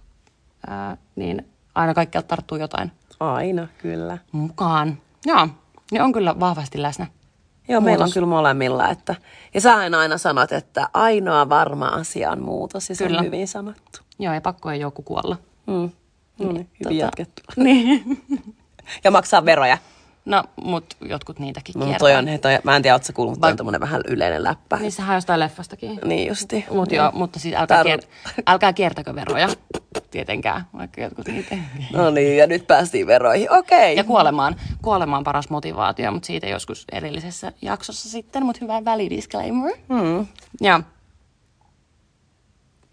ää, 0.66 0.96
niin 1.16 1.46
aina 1.74 1.94
kaikkialta 1.94 2.28
tarttuu 2.28 2.58
jotain 2.58 2.92
Aina, 3.20 3.68
kyllä. 3.78 4.18
mukaan. 4.32 4.98
Joo, 5.26 5.48
ne 5.92 6.02
on 6.02 6.12
kyllä 6.12 6.40
vahvasti 6.40 6.82
läsnä. 6.82 7.06
Joo, 7.68 7.80
meillä 7.80 8.02
on 8.02 8.06
Muutos. 8.06 8.14
kyllä 8.14 8.26
molemmilla. 8.26 8.88
Että, 8.88 9.14
ja 9.54 9.60
sä 9.60 9.74
aina 9.76 10.18
sanot, 10.18 10.52
että 10.52 10.88
ainoa 10.94 11.48
varma 11.48 11.86
asia 11.86 12.30
on 12.30 12.42
muutos, 12.42 12.88
ja 12.88 12.94
se 12.94 13.04
Kyllä. 13.06 13.18
on 13.18 13.24
hyvin 13.26 13.48
sanottu. 13.48 14.00
Joo, 14.18 14.34
ja 14.34 14.40
pakko 14.40 14.70
ei 14.70 14.80
joku 14.80 15.02
kuolla. 15.02 15.36
Mm. 15.66 15.90
No 16.38 16.52
niin, 16.52 16.68
hyvin 16.84 16.96
tota- 16.96 17.00
jatkettu. 17.04 17.42
Niin. 17.56 18.22
Ja 19.04 19.10
maksaa 19.10 19.44
veroja. 19.44 19.78
No, 20.24 20.44
mut 20.62 20.96
jotkut 21.00 21.38
niitäkin 21.38 21.74
No, 21.78 21.86
toi 21.98 22.14
on, 22.14 22.26
toi, 22.42 22.58
mä 22.64 22.76
en 22.76 22.82
tiedä, 22.82 22.94
ootko 22.94 23.06
sä 23.06 23.12
kuullut, 23.12 23.34
mutta 23.34 23.56
toi 23.56 23.66
on 23.74 23.80
vähän 23.80 24.00
yleinen 24.08 24.42
läppä. 24.44 24.76
Niin 24.76 24.92
sehän 24.92 25.10
on 25.10 25.16
jostain 25.16 25.40
leffastakin. 25.40 26.00
Niin 26.04 26.28
justi. 26.28 26.64
Mut 26.70 26.92
joo, 26.92 27.10
mutta 27.14 27.38
siis 27.38 27.54
älkää, 27.54 27.82
Tar- 27.82 27.86
kier- 27.86 28.42
älkää 28.46 28.72
kiertäkö 28.72 29.14
veroja. 29.14 29.48
Tietenkään, 30.10 30.64
vaikka 30.78 31.00
jotkut 31.00 31.28
niitä. 31.28 31.56
No 31.92 32.10
niin, 32.10 32.36
ja 32.36 32.46
nyt 32.46 32.66
päästiin 32.66 33.06
veroihin. 33.06 33.52
Okei. 33.52 33.96
Ja 33.96 34.04
kuolemaan. 34.04 34.56
Kuolema 34.82 35.16
on 35.16 35.24
paras 35.24 35.50
motivaatio, 35.50 36.12
mutta 36.12 36.26
siitä 36.26 36.46
joskus 36.46 36.84
erillisessä 36.92 37.52
jaksossa 37.62 38.08
sitten. 38.08 38.46
Mutta 38.46 38.58
hyvä 38.62 38.84
välidisclaimer. 38.84 39.72
Hmm. 39.88 40.26
Joo. 40.60 40.80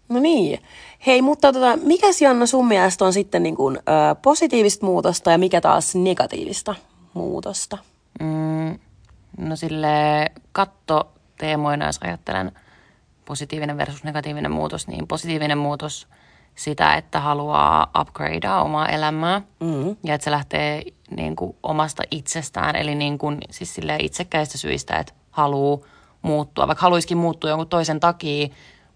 No 0.08 0.20
niin. 0.20 0.58
Hei, 1.06 1.22
mutta 1.22 1.52
tota, 1.52 1.76
mikäs 1.76 2.22
Janna 2.22 2.46
sun 2.46 2.68
mielestä 2.68 3.04
on 3.04 3.12
sitten 3.12 3.42
niin 3.42 3.56
kuin, 3.56 3.76
ö, 3.76 4.14
positiivista 4.22 4.86
muutosta 4.86 5.30
ja 5.30 5.38
mikä 5.38 5.60
taas 5.60 5.94
negatiivista 5.94 6.74
muutosta? 7.14 7.78
Mm, 8.20 8.78
no 9.38 9.56
sille 9.56 10.26
katto 10.52 11.12
teemoina, 11.38 11.86
jos 11.86 11.98
ajattelen 12.02 12.52
positiivinen 13.24 13.76
versus 13.76 14.04
negatiivinen 14.04 14.52
muutos, 14.52 14.88
niin 14.88 15.06
positiivinen 15.06 15.58
muutos 15.58 16.08
sitä, 16.54 16.94
että 16.94 17.20
haluaa 17.20 17.90
upgradea 18.00 18.60
omaa 18.60 18.88
elämää 18.88 19.42
mm. 19.60 19.96
ja 20.04 20.14
että 20.14 20.24
se 20.24 20.30
lähtee 20.30 20.82
niin 21.10 21.36
kuin 21.36 21.56
omasta 21.62 22.02
itsestään, 22.10 22.76
eli 22.76 22.94
niin 22.94 23.18
kuin, 23.18 23.38
siis 23.50 23.80
itsekkäistä 23.98 24.58
syistä, 24.58 24.96
että 24.96 25.12
haluaa 25.30 25.78
muuttua, 26.22 26.66
vaikka 26.66 26.82
haluaisikin 26.82 27.18
muuttua 27.18 27.50
jonkun 27.50 27.68
toisen 27.68 28.00
takia, 28.00 28.48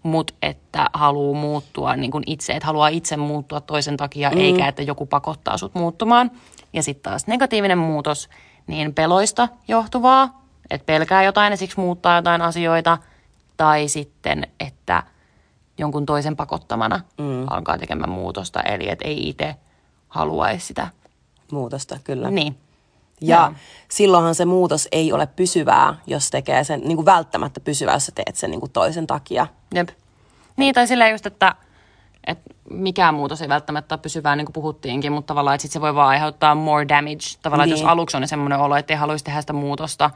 mutta 0.03 0.33
että 0.41 0.89
haluaa 0.93 1.39
muuttua 1.39 1.95
niin 1.95 2.11
kuin 2.11 2.23
itse, 2.27 2.53
että 2.53 2.67
haluaa 2.67 2.87
itse 2.87 3.17
muuttua 3.17 3.61
toisen 3.61 3.97
takia, 3.97 4.29
mm. 4.29 4.37
eikä 4.37 4.67
että 4.67 4.81
joku 4.81 5.05
pakottaa 5.05 5.57
sut 5.57 5.75
muuttumaan. 5.75 6.31
Ja 6.75 6.83
sitten 6.83 7.11
taas 7.11 7.27
negatiivinen 7.27 7.77
muutos, 7.77 8.29
niin 8.67 8.93
peloista 8.93 9.47
johtuvaa, 9.67 10.41
että 10.69 10.85
pelkää 10.85 11.23
jotain 11.23 11.51
ja 11.51 11.57
siksi 11.57 11.79
muuttaa 11.79 12.15
jotain 12.15 12.41
asioita, 12.41 12.97
tai 13.57 13.87
sitten, 13.87 14.47
että 14.59 15.03
jonkun 15.77 16.05
toisen 16.05 16.35
pakottamana 16.35 17.01
mm. 17.17 17.45
alkaa 17.49 17.77
tekemään 17.77 18.09
muutosta, 18.09 18.61
eli 18.61 18.89
että 18.89 19.07
ei 19.07 19.29
itse 19.29 19.55
haluaisi 20.07 20.65
sitä. 20.65 20.87
Muutosta, 21.51 21.99
kyllä. 22.03 22.31
Niin. 22.31 22.57
Ja 23.21 23.37
Joo. 23.37 23.53
silloinhan 23.89 24.35
se 24.35 24.45
muutos 24.45 24.87
ei 24.91 25.13
ole 25.13 25.27
pysyvää, 25.27 25.95
jos 26.07 26.31
tekee 26.31 26.63
sen 26.63 26.81
niin 26.81 26.95
kuin 26.95 27.05
välttämättä 27.05 27.59
pysyvää, 27.59 27.93
jos 27.93 28.05
sä 28.05 28.11
teet 28.15 28.35
sen 28.35 28.51
niin 28.51 28.59
kuin 28.59 28.71
toisen 28.71 29.07
takia. 29.07 29.47
Jep. 29.75 29.89
Niin, 30.57 30.75
tai 30.75 30.87
silleen 30.87 31.11
just, 31.11 31.25
että, 31.25 31.55
että 32.27 32.53
mikään 32.69 33.13
muutos 33.13 33.41
ei 33.41 33.49
välttämättä 33.49 33.95
ole 33.95 34.01
pysyvää, 34.01 34.35
niin 34.35 34.45
kuin 34.45 34.53
puhuttiinkin, 34.53 35.11
mutta 35.11 35.27
tavallaan, 35.27 35.55
että 35.55 35.61
sit 35.61 35.71
se 35.71 35.81
voi 35.81 35.95
vaan 35.95 36.09
aiheuttaa 36.09 36.55
more 36.55 36.87
damage. 36.87 37.25
Tavallaan, 37.41 37.69
niin. 37.69 37.79
jos 37.79 37.89
aluksi 37.89 38.17
on 38.17 38.27
semmoinen 38.27 38.59
olo, 38.59 38.75
että 38.75 38.93
ei 38.93 38.97
haluaisi 38.97 39.25
tehdä 39.25 39.41
sitä 39.41 39.53
muutosta, 39.53 40.11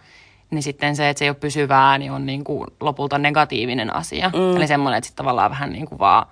niin 0.51 0.63
sitten 0.63 0.95
se, 0.95 1.09
että 1.09 1.19
se 1.19 1.25
ei 1.25 1.29
ole 1.29 1.35
pysyvää, 1.35 1.97
niin 1.97 2.11
on 2.11 2.25
niin 2.25 2.43
kuin 2.43 2.67
lopulta 2.79 3.17
negatiivinen 3.17 3.95
asia. 3.95 4.29
Mm. 4.29 4.57
Eli 4.57 4.67
semmoinen, 4.67 4.97
että 4.97 5.07
sitten 5.07 5.23
tavallaan 5.23 5.51
vähän 5.51 5.71
niin 5.71 5.85
kuin 5.85 5.99
vaan 5.99 6.25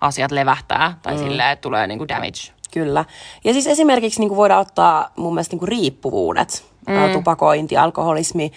asiat 0.00 0.30
levähtää, 0.30 0.98
tai 1.02 1.14
mm. 1.14 1.18
silleen, 1.18 1.50
että 1.50 1.62
tulee 1.62 1.86
niin 1.86 1.98
kuin 1.98 2.08
damage. 2.08 2.52
Kyllä. 2.72 3.04
Ja 3.44 3.52
siis 3.52 3.66
esimerkiksi 3.66 4.20
niin 4.20 4.28
kuin 4.28 4.36
voidaan 4.36 4.60
ottaa 4.60 5.10
mun 5.16 5.34
mielestä 5.34 5.52
niin 5.52 5.58
kuin 5.58 5.68
riippuvuudet, 5.68 6.64
mm. 6.88 7.12
tupakointi, 7.12 7.76
alkoholismi. 7.76 8.52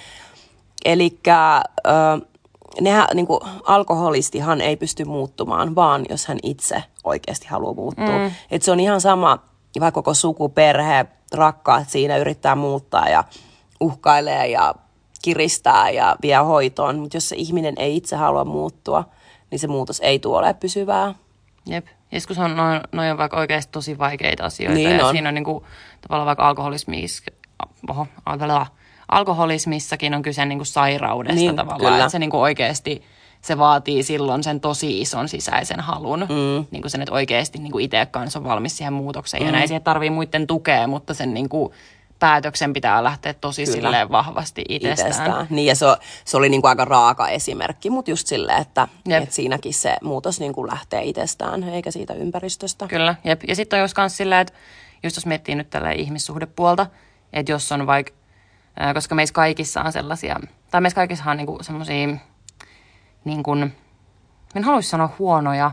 Eli 0.86 1.20
nehän, 2.82 3.08
niin 3.14 3.28
kuin, 3.28 3.40
alkoholistihan 3.64 4.62
ei 4.62 4.78
pysty 4.78 5.06
muuttumaan, 5.06 5.76
vaan 5.76 6.06
jos 6.10 6.26
hän 6.26 6.38
itse 6.44 6.84
oikeasti 7.04 7.48
haluaa 7.48 7.74
muuttua. 7.74 8.18
Mm. 8.18 8.32
Et 8.52 8.62
se 8.62 8.72
on 8.72 8.80
ihan 8.80 9.02
sama, 9.02 9.40
vaikka 9.80 10.02
koko 10.02 10.14
suku, 10.14 10.50
perhe, 10.50 11.06
rakkaat 11.34 11.90
siinä 11.90 12.18
yrittää 12.18 12.56
muuttaa 12.56 13.10
ja 13.10 13.24
uhkailee 13.80 14.48
ja 14.48 14.76
kiristää 15.22 15.90
ja 15.90 16.16
vie 16.22 16.38
hoitoon. 16.38 17.00
Mutta 17.00 17.18
jos 17.18 17.30
se 17.30 17.36
ihminen 17.36 17.74
ei 17.78 17.98
itse 17.98 18.16
halua 18.16 18.46
muuttua, 18.46 19.04
niin 19.52 19.60
se 19.60 19.68
muutos 19.68 20.00
ei 20.00 20.20
tule 20.20 20.38
ole 20.38 20.54
pysyvää. 20.54 21.16
Jep. 21.66 21.86
Joskus 22.12 22.38
on 22.38 22.56
noin, 22.56 22.82
noin 22.92 23.12
on 23.12 23.18
vaikka 23.18 23.38
oikeasti 23.38 23.72
tosi 23.72 23.98
vaikeita 23.98 24.46
asioita. 24.46 24.76
Niin 24.76 24.98
ja 24.98 25.06
on. 25.06 25.12
siinä 25.12 25.30
on 25.30 25.36
niinku, 25.36 25.66
tavallaan 26.02 26.26
vaikka 26.26 26.48
alkoholismis, 26.48 27.24
oho, 27.90 28.08
alkoholismissakin 29.12 30.14
on 30.14 30.22
kyse 30.22 30.46
niinku 30.46 30.66
sairaudesta 30.66 31.36
Niin, 31.40 31.56
tavallaan. 31.56 31.80
kyllä. 31.80 31.98
Että 31.98 32.10
se 32.10 32.20
niinku 32.20 32.42
oikeasti 32.42 33.04
se 33.42 33.58
vaatii 33.58 34.04
silloin 34.04 34.44
sen 34.44 34.62
tosi 34.62 35.02
ison 35.02 35.30
sisäisen 35.30 35.80
halun. 35.80 36.20
Mm. 36.20 36.66
Niin 36.72 36.82
kuin 36.82 36.92
sen, 36.92 37.02
että 37.02 37.14
oikeasti 37.14 37.60
niin 37.60 37.80
itse 37.80 38.08
kanssa 38.12 38.40
on 38.40 38.46
valmis 38.46 38.78
siihen 38.78 38.94
muutokseen. 38.94 39.44
Mm. 39.44 39.48
Ja 39.48 39.52
näin 39.52 39.68
siihen 39.68 39.84
tarvii 39.84 40.10
muiden 40.10 40.48
tukea, 40.48 40.88
mutta 40.88 41.14
sen 41.14 41.34
niin 41.34 41.50
kuin 41.50 41.74
päätöksen 42.20 42.74
pitää 42.74 43.04
lähteä 43.04 43.34
tosi 43.34 43.66
Kyllä. 43.66 43.76
silleen 43.76 44.12
vahvasti 44.12 44.64
itsestään. 44.70 45.12
itsestään. 45.12 45.48
Niin, 45.50 45.66
ja 45.66 45.76
se, 45.76 45.86
se 46.26 46.38
oli 46.38 46.50
niinku 46.50 46.68
aika 46.68 46.86
raaka 46.86 47.28
esimerkki, 47.30 47.90
mutta 47.90 48.12
just 48.12 48.28
silleen, 48.28 48.62
että 48.62 48.88
Jep. 49.08 49.24
et 49.24 49.32
siinäkin 49.32 49.74
se 49.74 49.98
muutos 50.04 50.40
niinku 50.40 50.68
lähtee 50.68 51.04
itsestään, 51.04 51.64
eikä 51.64 51.92
siitä 51.92 52.14
ympäristöstä. 52.14 52.88
Kyllä, 52.88 53.16
jep. 53.24 53.42
Ja 53.48 53.56
sitten 53.56 53.78
on 53.78 53.82
jos 53.82 53.94
kans 53.94 54.18
silleen, 54.18 54.42
että 54.42 54.54
just 55.04 55.16
jos 55.16 55.26
miettii 55.26 55.56
nyt 55.56 55.70
tällä 55.70 55.92
ihmissuhdepuolta, 55.92 56.88
että 57.34 57.52
jos 57.52 57.72
on 57.72 57.88
vaikka, 57.88 58.15
koska 58.94 59.16
meissä 59.16 59.34
kaikissa 59.34 59.82
on 59.82 59.92
sellaisia, 59.92 60.40
tai 60.72 60.82
meissä 60.82 60.96
kaikissa 60.96 61.32
on 61.32 61.38
niinku 61.38 61.58
semmoisia, 61.62 62.08
niin 63.26 63.44
kuin, 63.44 63.76
en 64.56 64.64
haluaisi 64.64 64.90
sanoa 64.90 65.10
huonoja, 65.20 65.72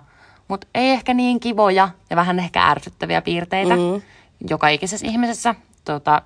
mutta 0.49 0.67
ei 0.75 0.91
ehkä 0.91 1.15
niin 1.15 1.41
kivoja 1.41 1.89
ja 2.11 2.17
vähän 2.17 2.39
ehkä 2.39 2.69
ärsyttäviä 2.69 3.23
piirteitä 3.23 3.77
mm. 3.77 4.03
joka 4.51 4.69
ikisessä 4.69 5.07
ihmisessä. 5.07 5.55
Tota, 5.85 6.23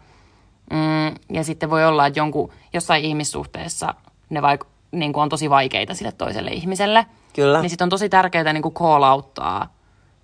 mm, 0.71 1.37
ja 1.37 1.45
sitten 1.45 1.71
voi 1.71 1.85
olla, 1.87 2.06
että 2.06 2.18
jonkun, 2.21 2.52
jossain 2.73 3.04
ihmissuhteessa 3.04 3.95
ne 4.30 4.40
vaik- 4.40 4.66
niin 4.92 5.12
kuin 5.12 5.23
on 5.23 5.28
tosi 5.28 5.50
vaikeita 5.50 5.95
sille 5.95 6.12
toiselle 6.12 6.50
ihmiselle. 6.50 7.06
Kyllä. 7.35 7.61
Niin 7.61 7.71
sitten 7.71 7.85
on 7.87 7.90
tosi 7.90 8.09
tärkeää 8.09 8.52
niin 8.52 8.62
kuin 8.62 8.75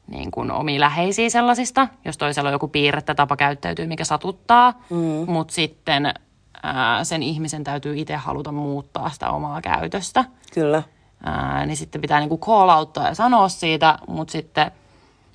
niin 0.07 0.31
kuin 0.31 0.51
omia 0.51 0.81
läheisiä 0.81 1.31
sellaisista, 1.31 1.89
jos 2.05 2.19
toisella 2.19 2.49
on 2.49 2.53
joku 2.53 2.69
piirre 2.69 3.03
tai 3.03 3.15
tapa 3.15 3.37
käyttäytyy, 3.37 3.87
mikä 3.87 4.05
satuttaa. 4.05 4.73
Mm. 4.91 5.33
Mutta 5.33 5.55
sitten 5.55 6.15
ää, 6.63 7.05
sen 7.05 7.23
ihmisen 7.23 7.65
täytyy 7.65 7.95
itse 7.97 8.17
haluta 8.17 8.53
muuttaa 8.53 9.11
sitä 9.11 9.31
omaa 9.31 9.61
käytöstä. 9.61 10.25
Kyllä. 10.55 10.83
Ää, 11.25 11.67
niin 11.67 11.77
sitten 11.77 12.01
pitää 12.01 12.21
niinku 12.21 12.39
call 12.39 12.69
outtaa 12.69 13.09
ja 13.09 13.15
sanoa 13.15 13.49
siitä, 13.49 13.99
mutta 14.09 14.33
sitten 14.33 14.71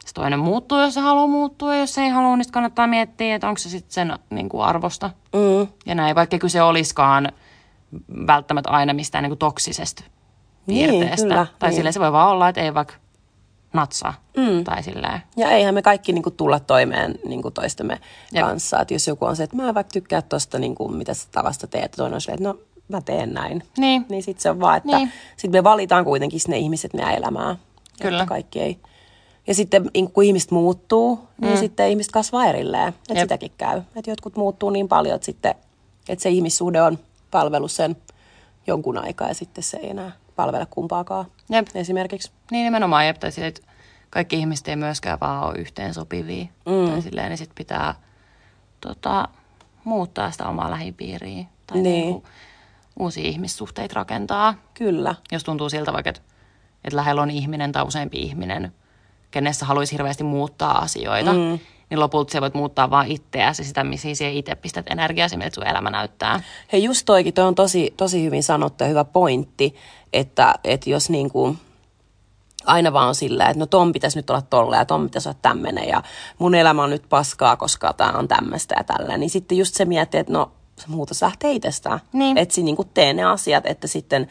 se 0.06 0.14
toinen 0.14 0.40
muuttuu, 0.40 0.78
jos 0.80 0.94
se 0.94 1.00
haluaa 1.00 1.28
muuttua, 1.28 1.74
ja 1.76 1.80
jos 1.80 1.94
se 1.94 2.02
ei 2.02 2.10
halua, 2.10 2.38
niin 2.38 2.52
kannattaa 2.52 2.88
miettiä, 2.88 3.36
että 3.36 3.48
onko 3.48 3.58
se 3.58 3.70
sitten 3.70 3.94
sen 3.94 4.20
niinku 4.30 4.62
arvosta. 4.62 5.10
Mm. 5.34 5.68
Ja 5.86 5.96
näin, 5.96 6.16
vaikka 6.16 6.38
kyse 6.38 6.62
olisikaan 6.62 7.32
välttämättä 8.28 8.70
aina 8.70 8.94
mistään 8.94 9.24
niinku 9.24 9.36
toksisesta 9.36 10.04
Niin, 10.66 10.90
piirteestä. 10.90 11.28
kyllä, 11.28 11.48
tai 11.60 11.70
niin. 11.70 11.76
silleen 11.76 11.94
se 11.94 12.00
voi 12.00 12.12
vaan 12.12 12.30
olla, 12.30 12.50
että 12.50 12.62
ei 12.62 12.74
vaikka 12.74 12.94
natsaa. 13.74 14.14
Mm. 14.38 14.64
Tai 14.64 14.84
silleen. 14.84 15.22
Ja 15.38 15.52
eihän 15.52 15.74
me 15.74 15.82
kaikki 15.82 16.14
niinku 16.14 16.32
tulla 16.32 16.60
toimeen 16.60 17.20
niinku 17.26 17.52
toistemme 17.52 18.00
Jep. 18.34 18.46
kanssa. 18.46 18.80
Että 18.82 18.94
jos 18.94 19.08
joku 19.08 19.26
on 19.26 19.36
se, 19.36 19.44
että 19.44 19.56
mä 19.56 19.70
en 19.70 19.76
vaikka 19.76 19.92
tykkää 19.94 20.22
tosta, 20.22 20.60
niinku, 20.60 20.88
mitä 20.88 21.14
sä 21.14 21.28
tavasta 21.32 21.68
teet, 21.68 21.92
toinen 21.92 22.14
on 22.16 22.22
se, 22.22 22.32
että 22.32 22.44
no 22.44 22.60
mä 22.88 23.02
teen 23.02 23.34
näin. 23.34 23.64
Niin. 23.78 24.06
Niin 24.10 24.24
sitten 24.24 24.42
se 24.42 24.50
on 24.50 24.60
vaan, 24.60 24.78
että 24.78 24.88
Niin. 24.88 24.98
niin. 24.98 25.12
sit 25.38 25.52
me 25.52 25.64
valitaan 25.64 26.06
kuitenkin 26.06 26.40
ne 26.48 26.58
ihmiset 26.58 26.94
meidän 26.94 27.14
elämää. 27.16 27.56
Kyllä. 28.02 28.18
Että 28.24 28.30
kaikki 28.30 28.60
ei. 28.62 28.80
Ja 29.48 29.54
sitten 29.56 29.92
niin 29.94 30.12
kun 30.12 30.24
ihmiset 30.24 30.52
muuttuu, 30.52 31.20
niin 31.42 31.54
mm. 31.54 31.60
sitten 31.60 31.90
ihmiset 31.90 32.12
kasvaa 32.12 32.46
erilleen. 32.46 32.88
Että 32.88 33.22
sitäkin 33.22 33.52
käy. 33.58 33.82
Että 33.96 34.12
jotkut 34.12 34.36
muuttuu 34.36 34.70
niin 34.70 34.88
paljon, 34.88 35.16
että, 35.16 35.26
sitten, 35.26 35.56
että 36.10 36.24
se 36.24 36.30
ihmissuhde 36.30 36.82
on 36.82 37.00
palvellut 37.32 37.72
sen 37.72 37.98
jonkun 38.68 38.98
aikaa 38.98 39.28
ja 39.28 39.34
sitten 39.34 39.64
se 39.64 39.78
ei 39.78 39.90
enää 39.90 40.12
palvele 40.38 40.68
kumpaakaan. 40.70 41.26
Jep. 41.50 41.68
Esimerkiksi. 41.76 42.32
Niin 42.52 42.64
nimenomaan, 42.64 43.06
jep, 43.06 43.20
tai 43.20 43.32
silleen, 43.32 43.50
että 43.50 43.68
kaikki 44.10 44.36
ihmiset 44.36 44.68
ei 44.68 44.76
myöskään 44.76 45.20
vaan 45.20 45.44
ole 45.44 45.58
yhteen 45.58 45.94
sopivia. 45.94 46.46
Mm. 46.66 46.92
Tai 46.92 47.02
silleen, 47.02 47.30
niin 47.30 47.38
sit 47.38 47.52
pitää 47.56 47.96
tota, 48.82 49.28
muuttaa 49.84 50.32
sitä 50.32 50.48
omaa 50.48 50.72
lähipiiriä. 50.72 51.46
Tai 51.68 51.78
Niin. 51.78 51.84
niinku, 51.84 52.24
uusia 53.00 53.28
ihmissuhteita 53.28 53.96
rakentaa. 53.96 54.54
Kyllä. 54.74 55.16
Jos 55.32 55.44
tuntuu 55.44 55.70
siltä 55.70 55.94
vaikka, 55.94 56.10
että, 56.10 56.22
että 56.84 56.98
lähellä 56.98 57.22
on 57.22 57.32
ihminen 57.32 57.72
tai 57.72 57.84
useampi 57.84 58.18
ihminen, 58.22 58.72
kenessä 59.32 59.66
haluaisi 59.66 59.92
hirveästi 59.94 60.24
muuttaa 60.24 60.78
asioita, 60.78 61.34
mm. 61.34 61.60
Niin 61.90 62.00
lopulta 62.00 62.32
sä 62.32 62.42
voit 62.42 62.54
muuttaa 62.54 62.90
vaan 62.90 63.08
itseäsi 63.08 63.64
sitä, 63.64 63.84
missä 63.84 64.08
siihen 64.14 64.36
itse 64.36 64.56
pistät 64.56 64.86
energiaa, 64.90 65.28
miltä 65.36 65.56
sun 65.56 65.68
elämä 65.68 65.90
näyttää. 65.90 66.42
Hei 66.72 66.84
just 66.84 67.06
toikin, 67.06 67.34
toi 67.34 67.46
on 67.46 67.56
tosi, 67.56 67.94
tosi 67.98 68.24
hyvin 68.24 68.44
sanottu 68.44 68.84
ja 68.84 68.88
hyvä 68.88 69.04
pointti, 69.04 69.76
että, 70.14 70.56
että 70.64 70.90
jos 70.90 71.10
niin 71.10 71.30
kuin 71.30 71.58
aina 72.66 72.94
vaan 72.94 73.08
on 73.08 73.16
sillä, 73.16 73.46
että 73.46 73.60
no 73.60 73.66
ton 73.66 73.92
pitäisi 73.92 74.20
nyt 74.20 74.30
olla 74.30 74.42
tolle 74.42 74.78
ja 74.78 74.86
ton 74.86 75.04
pitäisi 75.04 75.30
olla 75.30 75.40
tämmöinen 75.42 75.88
ja 75.88 76.04
mun 76.40 76.56
elämä 76.56 76.84
on 76.84 76.90
nyt 76.90 77.10
paskaa, 77.10 77.56
koska 77.56 77.94
tämä 77.94 78.12
on 78.12 78.28
tämmöistä 78.28 78.76
ja 78.78 78.84
tällä, 78.84 79.18
niin 79.18 79.30
sitten 79.30 79.58
just 79.58 79.76
se 79.76 79.86
miettii, 79.86 80.20
että 80.20 80.34
no 80.34 80.52
se 80.76 80.86
muutos 80.88 81.22
lähtee 81.22 81.52
itsestään. 81.52 82.00
Niin. 82.14 82.38
Että 82.38 82.62
niin 82.62 82.76
kuin 82.76 82.90
tee 82.94 83.14
ne 83.14 83.24
asiat, 83.24 83.66
että 83.66 83.88
sitten 83.88 84.30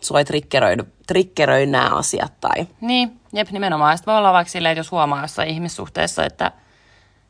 sua 0.00 0.18
ei 0.18 0.24
triggeröidy, 0.24 0.86
triggeröi 1.06 1.66
nämä 1.66 1.88
asiat 1.88 2.40
tai 2.40 2.66
Niin, 2.80 3.20
jep, 3.32 3.50
nimenomaan. 3.50 3.98
Sitten 3.98 4.12
voi 4.12 4.18
olla 4.18 4.32
vaikka 4.32 4.50
silleen, 4.50 4.72
että 4.72 4.80
jos 4.80 4.90
huomaa 4.90 5.22
jossain 5.22 5.48
ihmissuhteessa, 5.48 6.24
että, 6.24 6.52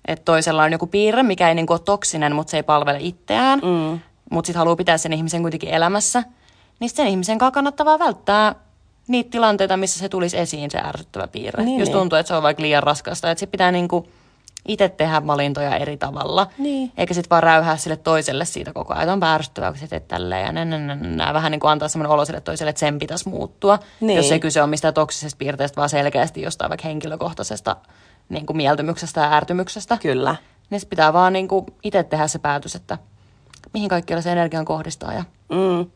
että 0.07 0.25
toisella 0.25 0.63
on 0.63 0.73
joku 0.73 0.87
piirre, 0.87 1.23
mikä 1.23 1.49
ei 1.49 1.55
niin 1.55 1.67
ole 1.71 1.79
toksinen, 1.79 2.35
mutta 2.35 2.51
se 2.51 2.57
ei 2.57 2.63
palvele 2.63 2.99
itseään, 3.01 3.59
mm. 3.59 4.01
mutta 4.31 4.47
sitten 4.47 4.59
haluaa 4.59 4.77
pitää 4.77 4.99
sen 4.99 5.13
ihmisen 5.13 5.43
kuitenkin 5.43 5.71
elämässä, 5.71 6.23
niin 6.81 6.91
sen 6.91 7.07
ihmisen 7.07 7.39
kanssa 7.39 7.55
kannattaa 7.55 7.99
välttää 7.99 8.55
niitä 9.09 9.31
tilanteita, 9.31 9.77
missä 9.77 9.99
se 9.99 10.09
tulisi 10.09 10.39
esiin, 10.39 10.71
se 10.71 10.79
ärsyttävä 10.79 11.29
piirre. 11.29 11.65
Niin, 11.65 11.81
jos 11.81 11.89
niin. 11.89 11.99
tuntuu, 11.99 12.19
että 12.19 12.29
se 12.29 12.35
on 12.35 12.43
vaikka 12.43 12.63
liian 12.63 12.83
raskasta, 12.83 13.31
että 13.31 13.41
se 13.41 13.47
pitää 13.47 13.73
niinku 13.73 14.09
itse 14.69 14.89
tehdä 14.89 15.27
valintoja 15.27 15.77
eri 15.77 15.97
tavalla. 15.97 16.47
Niin. 16.59 16.93
Eikä 16.97 17.15
sitten 17.15 17.31
vaan 17.31 17.43
räyhää 17.43 17.77
sille 17.77 17.97
toiselle 17.97 18.45
siitä 18.45 18.73
koko 18.73 18.95
ajan, 18.95 19.03
että 19.03 19.13
on 19.13 19.35
ärsyttävää, 19.35 19.71
kun 19.71 19.81
sä 19.81 19.87
teet 19.87 20.09
tälleen 20.09 20.47
ja 20.47 20.53
nä, 20.53 20.65
nä, 20.65 20.79
nä, 20.79 20.95
nä, 20.95 21.09
nä. 21.09 21.35
Vähän 21.35 21.53
niin 21.53 21.61
kuin 21.61 21.71
antaa 21.71 21.89
semmoinen 21.89 22.13
olo 22.13 22.25
sille 22.25 22.41
toiselle, 22.41 22.71
että 22.71 22.81
sen 22.81 22.99
pitäisi 22.99 23.29
muuttua. 23.29 23.79
Niin. 24.01 24.17
Jos 24.17 24.33
ei 24.33 24.41
kyse 24.41 24.63
ole 24.63 24.71
mistään 24.71 24.95
toksisesta 24.95 25.39
piirteestä, 25.39 25.77
vaan 25.77 25.89
selkeästi 25.89 26.43
jostain 26.43 26.69
vaikka 26.69 26.89
henkilökohtaisesta 26.89 27.77
niin 28.29 28.47
kuin 28.47 28.57
mieltymyksestä 28.57 29.21
ja 29.21 29.33
ärtymyksestä. 29.33 29.99
kyllä. 30.03 30.37
Niin 30.71 30.81
pitää 30.91 31.13
vaan 31.13 31.33
niin 31.33 31.49
kuin 31.49 31.67
itse 31.83 32.03
tehdä 32.03 32.29
se 32.29 32.39
päätös, 32.39 32.75
että 32.75 32.99
mihin 33.75 33.89
kaikkialla 33.89 34.23
se 34.23 34.33
energian 34.33 34.65
kohdistaa. 34.65 35.13
Ja... 35.13 35.25
Mm. 35.49 35.91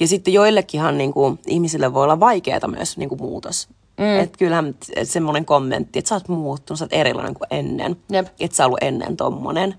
Ja 0.00 0.08
sitten 0.08 0.34
joillekinhan 0.34 0.98
niin 0.98 1.12
kuin, 1.12 1.38
ihmisille 1.46 1.94
voi 1.94 2.04
olla 2.04 2.20
vaikeaa 2.20 2.68
myös 2.68 2.96
niin 2.96 3.08
kuin 3.08 3.20
muutos. 3.20 3.68
Mm. 3.98 4.20
Että 4.20 4.38
kyllähän 4.38 4.74
semmoinen 5.04 5.44
kommentti, 5.44 5.98
että 5.98 6.08
sä 6.08 6.14
oot 6.14 6.28
muuttunut, 6.28 6.78
sä 6.78 6.84
oot 6.84 6.92
erilainen 6.92 7.34
kuin 7.34 7.48
ennen. 7.50 7.96
Jep. 8.10 8.26
Että 8.40 8.56
sä 8.56 8.66
ollut 8.66 8.82
ennen 8.82 9.16
tommonen. 9.16 9.74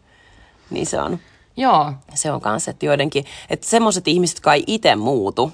Niin 0.69 0.85
se 0.85 1.01
on, 1.01 1.19
Joo, 1.57 1.93
se 2.13 2.31
on 2.31 2.41
kanssa, 2.41 2.71
että 2.71 2.85
joidenkin, 2.85 3.25
että 3.49 3.67
semmoiset 3.67 4.07
ihmiset, 4.07 4.37
jotka 4.37 4.53
ei 4.53 4.63
itse 4.67 4.95
muutu, 4.95 5.51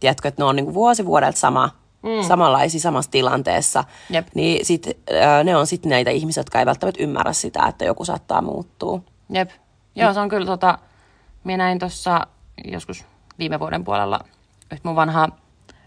tiedätkö, 0.00 0.28
että 0.28 0.42
ne 0.42 0.46
on 0.46 0.56
niin 0.56 0.64
kuin 0.64 0.74
vuosi 0.74 1.06
vuodelta 1.06 1.38
sama, 1.38 1.70
mm. 2.02 2.28
samanlaisia 2.28 2.80
samassa 2.80 3.10
tilanteessa, 3.10 3.84
Jep. 4.10 4.28
niin 4.34 4.66
sit, 4.66 4.86
ne 5.44 5.56
on 5.56 5.66
sitten 5.66 5.90
näitä 5.90 6.10
ihmisiä, 6.10 6.40
jotka 6.40 6.58
ei 6.58 6.66
välttämättä 6.66 7.02
ymmärrä 7.02 7.32
sitä, 7.32 7.66
että 7.68 7.84
joku 7.84 8.04
saattaa 8.04 8.42
muuttua. 8.42 9.00
jep. 9.30 9.50
Joo, 9.96 10.14
se 10.14 10.20
on 10.20 10.28
kyllä 10.28 10.46
tota, 10.46 10.78
minä 11.44 11.56
näin 11.56 11.78
tuossa 11.78 12.26
joskus 12.64 13.04
viime 13.38 13.60
vuoden 13.60 13.84
puolella 13.84 14.20
yhtä 14.72 14.88
mun 14.88 14.96
vanhaa 14.96 15.28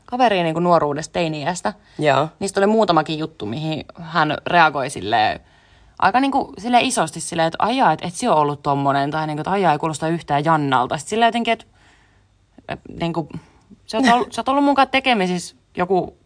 kaveria 0.06 0.44
niin 0.44 0.54
kuin 0.54 0.64
nuoruudesta 0.64 1.14
teini-iästä. 1.14 1.74
Joo. 2.00 2.28
Niistä 2.40 2.60
oli 2.60 2.68
muutamakin 2.68 3.20
juttu, 3.20 3.46
mihin 3.46 3.86
hän 4.00 4.38
reagoi 4.48 4.90
silleen, 4.90 5.40
aika 6.00 6.20
niin 6.20 6.32
kuin, 6.32 6.48
silleen 6.58 6.86
isosti 6.86 7.20
silleen, 7.20 7.48
että 7.48 7.64
aijaa, 7.64 7.92
että 7.92 8.08
et 8.08 8.14
se 8.14 8.30
on 8.30 8.38
ollut 8.38 8.64
tommonen, 8.64 9.12
tai 9.12 9.28
niin 9.28 9.36
kuin, 9.36 9.42
että 9.42 9.52
aijaa, 9.52 9.72
ei 9.72 9.80
kuulosta 9.80 10.08
yhtään 10.08 10.46
Jannalta. 10.46 10.98
Sitten 10.98 11.10
silleen 11.10 11.28
jotenkin, 11.28 11.54
että 11.54 11.66
et, 12.70 12.80
niin 13.00 13.14
kuin, 13.14 13.30
sä, 13.86 13.98
oot 13.98 14.06
ollut, 14.14 14.34
sä 14.34 14.42
oot 14.42 14.50
ollut 14.50 14.76
kanssa 14.76 14.92
tekemisissä 14.92 15.56
joku 15.78 16.18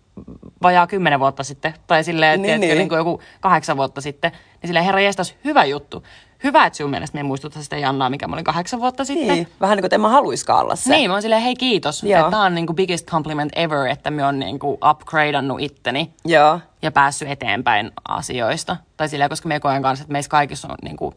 vajaa 0.61 0.87
kymmenen 0.87 1.19
vuotta 1.19 1.43
sitten, 1.43 1.73
tai 1.87 2.03
silleen, 2.03 2.41
Niin, 2.41 2.49
niin, 2.51 2.61
niin. 2.61 2.69
niin. 2.69 2.77
Niin 2.77 2.89
kuin 2.89 2.97
joku 2.97 3.21
kahdeksan 3.41 3.77
vuotta 3.77 4.01
sitten, 4.01 4.31
niin 4.31 4.67
silleen, 4.67 4.85
herra 4.85 5.01
jestas, 5.01 5.35
hyvä 5.43 5.65
juttu. 5.65 6.03
Hyvä, 6.43 6.65
että 6.65 6.77
sun 6.77 6.89
mielestä 6.89 7.15
me 7.15 7.19
ei 7.19 7.23
muistuta 7.23 7.63
sitä 7.63 7.77
Jannaa, 7.77 8.09
mikä 8.09 8.27
mä 8.27 8.33
olin 8.35 8.43
kahdeksan 8.45 8.79
vuotta 8.79 9.05
sitten. 9.05 9.27
Niin, 9.27 9.47
vähän 9.61 9.75
niin 9.75 9.81
kuin, 9.81 9.87
että 9.87 9.95
en 9.95 10.01
mä 10.01 10.09
haluiskaan 10.09 10.59
olla 10.59 10.75
se. 10.75 10.89
Niin, 10.89 11.09
mä 11.09 11.13
oon 11.13 11.21
silleen, 11.21 11.41
hei 11.41 11.55
kiitos. 11.55 12.03
Joo. 12.03 12.31
Tämä 12.31 12.43
on 12.43 12.55
niinku 12.55 12.73
biggest 12.73 13.07
compliment 13.07 13.51
ever, 13.55 13.87
että 13.87 14.11
me 14.11 14.25
on 14.25 14.39
niinku 14.39 14.79
upgradeannut 14.89 15.61
itteni 15.61 16.11
Joo. 16.25 16.59
ja 16.81 16.91
päässyt 16.91 17.29
eteenpäin 17.29 17.91
asioista. 18.07 18.77
Tai 18.97 19.09
silleen, 19.09 19.29
koska 19.29 19.47
me 19.47 19.59
koen 19.59 19.81
kanssa, 19.81 20.03
että 20.03 20.11
meissä 20.11 20.29
kaikissa 20.29 20.67
on 20.67 20.77
niinku, 20.83 21.13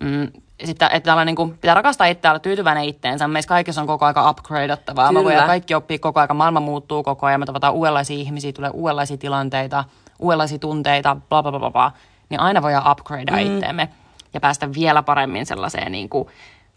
mm, 0.00 0.32
sitten, 0.64 0.88
että 0.92 1.10
tällä 1.10 1.24
niinku, 1.24 1.48
pitää 1.48 1.74
rakastaa 1.74 2.06
itseä, 2.06 2.30
olla 2.30 2.38
tyytyväinen 2.38 2.84
itteensä. 2.84 3.28
Meissä 3.28 3.48
kaikissa 3.48 3.80
on 3.80 3.86
koko 3.86 4.06
aika 4.06 4.30
upgradeattavaa. 4.30 5.12
Me 5.12 5.18
Kyllä. 5.18 5.24
voidaan 5.24 5.46
kaikki 5.46 5.74
oppia 5.74 5.98
koko 5.98 6.20
aika, 6.20 6.34
maailma 6.34 6.60
muuttuu 6.60 7.02
koko 7.02 7.26
ajan, 7.26 7.40
me 7.40 7.46
tavataan 7.46 7.74
uudenlaisia 7.74 8.16
ihmisiä, 8.16 8.52
tulee 8.52 8.70
uudenlaisia 8.70 9.16
tilanteita, 9.16 9.84
uudenlaisia 10.18 10.58
tunteita, 10.58 11.16
bla 11.28 11.42
bla 11.42 11.58
bla 11.58 11.70
bla. 11.70 11.92
Niin 12.28 12.40
aina 12.40 12.62
voidaan 12.62 12.92
upgradea 12.92 13.36
mm. 13.36 13.40
itteemme 13.40 13.88
ja 14.34 14.40
päästä 14.40 14.74
vielä 14.74 15.02
paremmin 15.02 15.46
sellaiseen 15.46 15.92
niinku, 15.92 16.30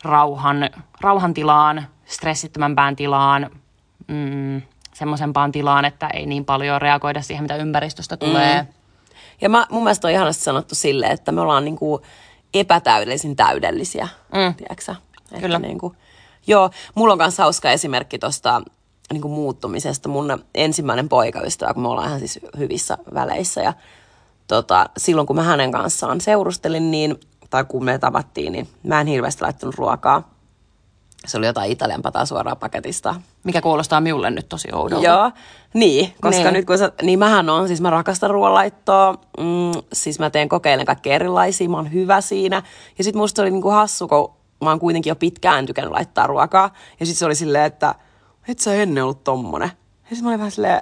rauhan, 0.04 0.70
rauhan 1.02 1.34
tilaan, 1.34 1.88
stressittömämpään 2.06 2.96
tilaan, 2.96 3.50
mm, 4.08 4.62
semmoisempaan 4.94 5.52
tilaan, 5.52 5.86
että 5.86 6.08
ei 6.08 6.26
niin 6.26 6.46
paljon 6.46 6.82
reagoida 6.82 7.22
siihen, 7.22 7.44
mitä 7.44 7.56
ympäristöstä 7.56 8.18
tulee. 8.18 8.62
Mm. 8.62 8.68
Ja 9.42 9.50
mä, 9.50 9.66
mun 9.70 9.84
mielestä 9.84 10.08
on 10.08 10.14
ihanasti 10.14 10.44
sanottu 10.44 10.76
silleen, 10.76 11.12
että 11.12 11.32
me 11.32 11.42
ollaan 11.42 11.66
niinku 11.66 12.02
epätäydellisin 12.60 13.36
täydellisiä. 13.36 14.08
Mm. 14.34 14.56
Tiedätkö 14.56 14.96
Että 15.32 15.40
Kyllä. 15.40 15.60
Niinku, 15.60 15.96
joo, 16.48 16.70
mulla 16.96 17.14
on 17.14 17.18
myös 17.18 17.38
hauska 17.38 17.72
esimerkki 17.72 18.20
tuosta 18.20 18.62
niinku 19.14 19.28
muuttumisesta. 19.28 20.10
Mun 20.10 20.44
ensimmäinen 20.56 21.10
poikaystävä, 21.10 21.74
kun 21.74 21.84
me 21.84 21.90
ollaan 21.90 22.08
ihan 22.08 22.20
siis 22.20 22.40
hyvissä 22.58 22.98
väleissä. 23.14 23.62
Ja 23.62 23.74
tota, 24.48 24.90
silloin 24.98 25.28
kun 25.28 25.36
mä 25.36 25.44
hänen 25.44 25.72
kanssaan 25.72 26.22
seurustelin, 26.22 26.92
niin, 26.92 27.20
tai 27.50 27.66
kun 27.66 27.86
me 27.86 28.00
tavattiin, 28.00 28.54
niin 28.54 28.70
mä 28.84 29.02
en 29.02 29.08
hirveästi 29.08 29.42
laittanut 29.42 29.76
ruokaa. 29.76 30.37
Se 31.26 31.38
oli 31.38 31.46
jotain 31.46 31.72
Italian 31.72 32.02
pataa 32.02 32.26
suoraan 32.26 32.58
paketista. 32.58 33.16
Mikä 33.44 33.62
kuulostaa 33.62 34.02
minulle 34.02 34.30
nyt 34.30 34.50
tosi 34.50 34.68
oudolta. 34.74 35.06
Joo, 35.06 35.32
niin, 35.74 36.14
koska 36.22 36.44
Niin. 36.44 36.54
nyt 36.54 36.66
kun 36.66 36.78
sä, 36.78 36.92
niin 37.02 37.20
mähän 37.20 37.50
on, 37.50 37.68
siis 37.68 37.82
mä 37.82 37.90
rakastan 37.90 38.30
ruoanlaittoa, 38.30 39.14
mm, 39.38 39.82
siis 39.94 40.20
mä 40.20 40.30
teen 40.30 40.50
kokeilen 40.50 40.86
kaikkea 40.86 41.16
erilaisia, 41.16 41.70
mä 41.70 41.78
oon 41.78 41.94
hyvä 41.94 42.22
siinä. 42.22 42.64
Ja 42.98 43.04
sit 43.04 43.16
musta 43.16 43.42
oli 43.42 43.52
niinku 43.52 43.70
hassu, 43.70 44.08
kun 44.08 44.34
mä 44.64 44.70
oon 44.70 44.80
kuitenkin 44.80 45.12
jo 45.12 45.16
pitkään 45.16 45.66
tykännyt 45.66 45.94
laittaa 45.94 46.28
ruokaa. 46.28 46.74
Ja 47.00 47.06
sit 47.06 47.18
se 47.18 47.26
oli 47.26 47.36
silleen, 47.36 47.66
että 47.66 47.96
et 48.48 48.60
sä 48.60 48.74
ennen 48.74 49.04
ollut 49.04 49.24
tommonen. 49.24 49.72
Ja 50.10 50.16
sit 50.16 50.24
mä 50.24 50.30
olin 50.30 50.40
vähän 50.40 50.52
silleen, 50.52 50.82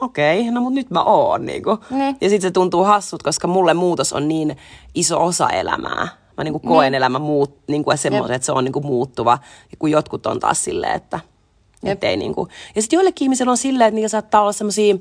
okei, 0.00 0.40
okay, 0.40 0.52
no 0.52 0.60
mut 0.60 0.72
nyt 0.74 0.90
mä 0.90 1.02
oon 1.02 1.46
niinku. 1.46 1.78
Niin. 1.90 2.16
Ja 2.20 2.28
sit 2.28 2.42
se 2.42 2.50
tuntuu 2.50 2.84
hassut, 2.84 3.22
koska 3.22 3.48
mulle 3.48 3.74
muutos 3.74 4.12
on 4.12 4.28
niin 4.28 4.56
iso 4.94 5.24
osa 5.24 5.48
elämää. 5.50 6.08
Mä 6.36 6.44
niinku 6.44 6.58
koen 6.58 6.92
niin. 6.92 6.96
elämä 6.96 7.18
muut, 7.18 7.58
niinku 7.66 7.92
semmoisen, 7.96 8.36
että 8.36 8.46
se 8.46 8.52
on 8.52 8.64
niinku 8.64 8.80
muuttuva. 8.80 9.38
Ja 9.70 9.76
kun 9.78 9.90
jotkut 9.90 10.26
on 10.26 10.40
taas 10.40 10.64
silleen, 10.64 10.94
että 10.94 11.20
et 11.84 12.04
ei 12.04 12.16
niinku. 12.16 12.48
Ja 12.74 12.82
sitten 12.82 12.96
joillekin 12.96 13.24
ihmisillä 13.24 13.50
on 13.50 13.56
silleen, 13.56 13.88
että 13.88 13.94
niillä 13.94 14.08
saattaa 14.08 14.40
olla 14.40 14.52
semmoisia 14.52 14.96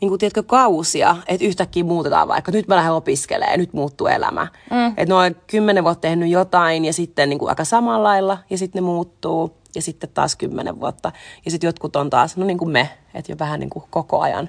niin 0.00 0.18
tiedätkö, 0.18 0.42
kausia, 0.42 1.16
että 1.28 1.46
yhtäkkiä 1.46 1.84
muutetaan 1.84 2.28
vaikka, 2.28 2.52
nyt 2.52 2.68
mä 2.68 2.76
lähden 2.76 2.92
opiskelemaan, 2.92 3.58
nyt 3.58 3.72
muuttuu 3.72 4.06
elämä. 4.06 4.46
Mm. 4.70 4.86
Että 4.86 5.06
ne 5.06 5.14
on 5.14 5.36
kymmenen 5.46 5.84
vuotta 5.84 6.00
tehnyt 6.00 6.28
jotain 6.28 6.84
ja 6.84 6.92
sitten 6.92 7.28
niin 7.28 7.38
kuin 7.38 7.48
aika 7.48 7.64
samalla 7.64 8.08
lailla 8.08 8.38
ja 8.50 8.58
sitten 8.58 8.82
ne 8.82 8.86
muuttuu 8.86 9.56
ja 9.74 9.82
sitten 9.82 10.10
taas 10.14 10.36
kymmenen 10.36 10.80
vuotta. 10.80 11.12
Ja 11.44 11.50
sitten 11.50 11.68
jotkut 11.68 11.96
on 11.96 12.10
taas, 12.10 12.36
no 12.36 12.46
niin 12.46 12.58
kuin 12.58 12.70
me, 12.70 12.90
että 13.14 13.32
jo 13.32 13.36
vähän 13.38 13.60
niin 13.60 13.70
kuin 13.70 13.84
koko 13.90 14.20
ajan 14.20 14.48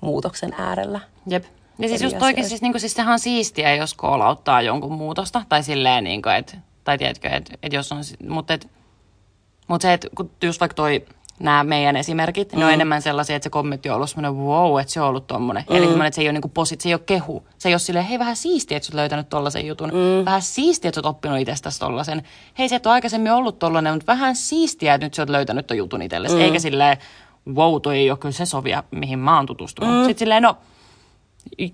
muutoksen 0.00 0.54
äärellä. 0.58 1.00
Jep. 1.26 1.44
Ja 1.78 1.88
siis 1.88 2.02
just 2.02 2.22
oikein, 2.22 2.48
siis, 2.48 2.62
niin 2.62 2.80
siis 2.80 2.94
sehän 2.94 3.12
on 3.12 3.18
siistiä, 3.18 3.74
jos 3.74 3.94
koolauttaa 3.94 4.62
jonkun 4.62 4.92
muutosta. 4.92 5.42
Tai 5.48 5.62
silleen, 5.62 6.04
niin 6.04 6.22
kuin, 6.22 6.34
että, 6.34 6.56
tai 6.84 6.98
tiedätkö, 6.98 7.28
että, 7.28 7.54
että 7.62 7.76
jos 7.76 7.92
on, 7.92 7.98
mutta 8.28 8.54
et, 8.54 8.68
mutta 9.68 9.82
se, 9.82 9.92
että 9.92 10.08
kun 10.16 10.30
just 10.42 10.60
vaikka 10.60 10.74
toi, 10.74 11.04
nämä 11.40 11.64
meidän 11.64 11.96
esimerkit, 11.96 12.52
mm. 12.52 12.58
ne 12.58 12.64
on 12.64 12.72
enemmän 12.72 13.02
sellaisia, 13.02 13.36
että 13.36 13.44
se 13.44 13.50
kommentti 13.50 13.90
on 13.90 13.96
ollut 13.96 14.10
semmoinen 14.10 14.44
wow, 14.44 14.80
että 14.80 14.92
se 14.92 15.00
on 15.00 15.08
ollut 15.08 15.26
tommonen. 15.26 15.64
Mm. 15.70 15.76
Eli 15.76 15.84
semmoinen, 15.84 16.06
että 16.06 16.14
se 16.14 16.22
ei 16.22 16.26
ole 16.26 16.32
niinku 16.32 16.48
posit, 16.48 16.80
se 16.80 16.88
ei 16.88 16.94
ole 16.94 17.02
kehu. 17.06 17.46
Se 17.58 17.68
ei 17.68 17.74
ole 17.74 17.78
silleen, 17.78 18.06
hei 18.06 18.18
vähän 18.18 18.36
siistiä, 18.36 18.76
että 18.76 18.86
sä 18.86 18.90
oot 18.90 18.94
löytänyt 18.94 19.28
tollasen 19.28 19.66
jutun. 19.66 19.88
Mm. 19.88 20.24
Vähän 20.24 20.42
siistiä, 20.42 20.88
että 20.88 21.00
sä 21.00 21.08
oot 21.08 21.16
oppinut 21.16 21.38
itsestäsi 21.38 21.80
tollasen. 21.80 22.22
Hei, 22.58 22.68
se 22.68 22.76
et 22.76 22.86
ole 22.86 22.92
aikaisemmin 22.92 23.32
ollut 23.32 23.58
tollanen, 23.58 23.94
mutta 23.94 24.12
vähän 24.12 24.36
siistiä, 24.36 24.94
että 24.94 25.06
nyt 25.06 25.14
sä 25.14 25.22
oot 25.22 25.28
löytänyt 25.28 25.66
ton 25.66 25.76
jutun 25.76 26.02
itsellesi. 26.02 26.34
Mm. 26.34 26.40
Eikä 26.40 26.58
silleen, 26.58 26.96
wow, 27.54 27.80
toi 27.82 27.98
ei 27.98 28.10
ole 28.10 28.18
kyllä 28.18 28.32
se 28.32 28.46
sovia, 28.46 28.82
mihin 28.90 29.18
mä 29.18 29.36
oon 29.36 29.46
tutustunut. 29.46 29.94
Mm. 29.94 30.04
Sitten 30.04 30.18
silleen, 30.18 30.42
no, 30.42 30.56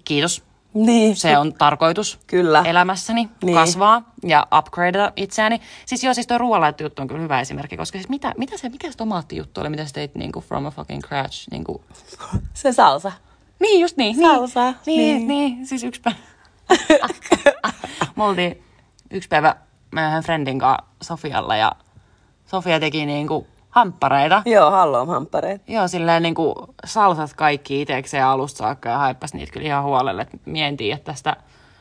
kiitos. 0.05 0.43
Niin. 0.75 1.17
Se 1.17 1.39
on 1.39 1.53
tarkoitus 1.55 2.19
Kyllä. 2.27 2.63
elämässäni 2.67 3.25
Niin. 3.25 3.31
niin. 3.43 3.55
kasvaa 3.55 4.03
ja 4.25 4.47
upgradea 4.59 5.13
itseäni. 5.17 5.61
Siis 5.87 6.05
joo, 6.05 6.15
siis 6.15 6.27
toi 6.27 6.39
ruoanlaittojuttu 6.39 7.03
on 7.03 7.09
kyllä 7.09 7.21
hyvä 7.21 7.41
esimerkki, 7.41 7.77
koska 7.77 7.99
siis 7.99 8.09
mitä, 8.09 8.35
mitä 8.37 8.57
se, 8.59 8.69
mikä 8.69 8.91
se 8.91 8.97
tomaattijuttu 8.97 9.61
oli, 9.61 9.69
mitä 9.69 9.85
sä 9.87 9.93
teit 9.93 10.15
niinku 10.15 10.41
from 10.41 10.67
a 10.67 10.71
fucking 10.71 11.03
scratch? 11.05 11.49
Niinku. 11.51 11.85
Se 12.55 12.73
salsa. 12.73 13.13
Niin, 13.61 13.81
just 13.81 13.97
niin. 13.97 14.17
Salsa, 14.21 14.75
Niin, 14.87 14.99
niin, 14.99 15.17
niin. 15.17 15.29
niin. 15.29 15.67
siis 15.67 15.85
yksi 15.85 16.01
päivä. 16.01 16.19
Me 18.17 18.25
oltiin 18.25 18.63
yksi 19.11 19.29
päivä 19.29 19.57
meidän 19.91 20.23
friendin 20.23 20.59
kanssa 20.59 20.85
Sofialla 21.03 21.57
ja 21.57 21.73
Sofia 22.47 22.81
teki 22.81 23.07
niinku 23.07 23.47
hamppareita. 23.71 24.43
Joo, 24.47 24.71
hallom 24.71 25.09
hamppareet. 25.09 25.63
Joo, 25.69 25.89
silleen 25.89 26.23
niin 26.23 26.35
kuin 26.35 26.55
salsat 26.85 27.35
kaikki 27.35 27.81
itsekseen 27.81 28.25
alusta 28.25 28.59
saakka 28.59 28.89
ja 28.89 28.99
haippas 28.99 29.35
niitä 29.35 29.53
kyllä 29.53 29.67
ihan 29.67 29.85
huolelle. 29.85 30.27
Mie 30.45 30.67
en 30.67 30.77
tiedä 30.77 31.01
tästä 31.05 31.37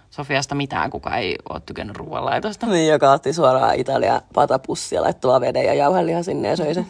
Sofiasta 0.09 0.55
mitään, 0.55 0.89
kuka 0.89 1.15
ei 1.15 1.35
ole 1.49 1.61
tykännyt 1.65 1.97
ruoanlaitosta. 1.97 2.65
Niin, 2.65 2.91
joka 2.91 3.11
otti 3.11 3.33
suoraan 3.33 3.79
Italia 3.79 4.21
patapussia, 4.33 5.01
laittoi 5.01 5.29
vaan 5.29 5.41
veden 5.41 5.65
ja 5.65 5.73
jauhelihan 5.73 6.23
sinne 6.23 6.47
ja 6.47 6.55
söi 6.55 6.73
sen. 6.73 6.87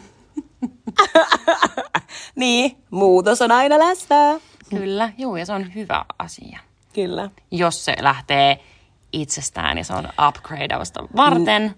niin, 2.35 2.77
muutos 2.91 3.41
on 3.41 3.51
aina 3.51 3.79
läsnä. 3.79 4.39
Kyllä, 4.69 5.09
juu, 5.17 5.35
ja 5.35 5.45
se 5.45 5.53
on 5.53 5.75
hyvä 5.75 6.05
asia. 6.19 6.59
Kyllä. 6.93 7.29
Jos 7.51 7.85
se 7.85 7.95
lähtee 7.99 8.59
itsestään 9.13 9.77
ja 9.77 9.83
se 9.83 9.93
on 9.93 10.09
upgradeausta 10.27 11.03
varten. 11.15 11.75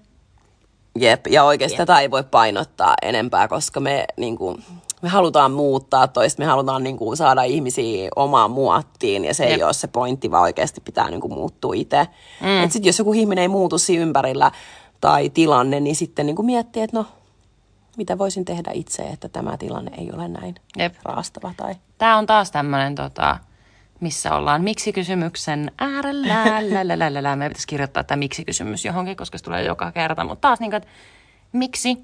Jep, 0.95 1.27
ja 1.27 1.43
oikeasti 1.43 1.77
tätä 1.77 1.99
ei 1.99 2.11
voi 2.11 2.23
painottaa 2.23 2.93
enempää, 3.01 3.47
koska 3.47 3.79
me, 3.79 4.05
niin 4.17 4.37
kuin, 4.37 4.63
me 5.01 5.09
halutaan 5.09 5.51
muuttaa 5.51 6.07
toista, 6.07 6.41
me 6.41 6.45
halutaan 6.45 6.83
niin 6.83 6.97
kuin, 6.97 7.17
saada 7.17 7.43
ihmisiä 7.43 8.09
omaan 8.15 8.51
muottiin, 8.51 9.25
ja 9.25 9.33
se 9.33 9.43
Jep. 9.43 9.51
Jep. 9.51 9.59
ei 9.59 9.63
ole 9.63 9.73
se 9.73 9.87
pointti, 9.87 10.31
vaan 10.31 10.43
oikeasti 10.43 10.81
pitää 10.81 11.09
niin 11.09 11.21
kuin, 11.21 11.33
muuttua 11.33 11.73
itse. 11.75 12.07
Mm. 12.41 12.63
Et 12.63 12.71
sit, 12.71 12.85
jos 12.85 12.99
joku 12.99 13.13
ihminen 13.13 13.41
ei 13.41 13.47
muutu 13.47 13.77
siinä 13.77 14.03
ympärillä 14.03 14.51
tai 15.01 15.29
tilanne, 15.29 15.79
niin 15.79 15.95
sitten 15.95 16.25
niin 16.25 16.35
kuin 16.35 16.45
miettii, 16.45 16.83
että 16.83 16.97
no, 16.97 17.05
mitä 17.97 18.17
voisin 18.17 18.45
tehdä 18.45 18.71
itse, 18.73 19.03
että 19.03 19.29
tämä 19.29 19.57
tilanne 19.57 19.91
ei 19.97 20.11
ole 20.13 20.27
näin 20.27 20.55
Jep. 20.77 20.95
raastava. 21.03 21.53
Tai... 21.57 21.75
Tämä 21.97 22.17
on 22.17 22.25
taas 22.25 22.51
tämmöinen, 22.51 22.95
tota, 22.95 23.37
missä 23.99 24.35
ollaan 24.35 24.63
miksi-kysymyksen 24.63 25.71
äärellä. 25.77 26.45
Lälälälälä. 26.73 27.35
Me 27.35 27.47
pitäisi 27.47 27.67
kirjoittaa 27.67 28.03
tämä 28.03 28.19
miksi-kysymys 28.19 28.85
johonkin, 28.85 29.17
koska 29.17 29.37
se 29.37 29.43
tulee 29.43 29.63
joka 29.63 29.91
kerta. 29.91 30.23
Mutta 30.23 30.41
taas 30.41 30.59
niin 30.59 30.71
kuin, 30.71 30.77
että 30.77 30.89
miksi 31.51 31.97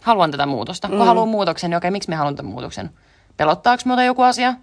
haluan 0.00 0.30
tätä 0.30 0.46
muutosta? 0.46 0.88
Kun 0.88 1.06
haluan 1.06 1.28
muutoksen, 1.28 1.70
niin 1.70 1.76
okei, 1.76 1.90
miksi 1.90 2.10
me 2.10 2.16
haluan 2.16 2.36
tämän 2.36 2.52
muutoksen? 2.52 2.90
Pelottaako 3.36 3.82
muuta 3.84 4.02
joku 4.02 4.22
asia? 4.22 4.54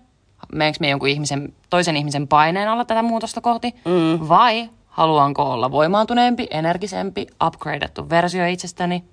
Meneekö 0.53 0.77
me 0.81 0.89
jonkun 0.89 1.09
ihmisen, 1.09 1.53
toisen 1.69 1.97
ihmisen 1.97 2.27
paineen 2.27 2.69
alla 2.69 2.85
tätä 2.85 3.01
muutosta 3.01 3.41
kohti? 3.41 3.75
Mm. 3.85 4.29
Vai 4.29 4.69
haluanko 4.87 5.51
olla 5.51 5.71
voimaantuneempi, 5.71 6.47
energisempi, 6.51 7.27
upgradeattu 7.47 8.09
versio 8.09 8.45
itsestäni? 8.45 9.03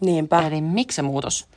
Niinpä. 0.00 0.46
Eli 0.46 0.60
miksi 0.60 0.96
se 0.96 1.02
muutos? 1.02 1.48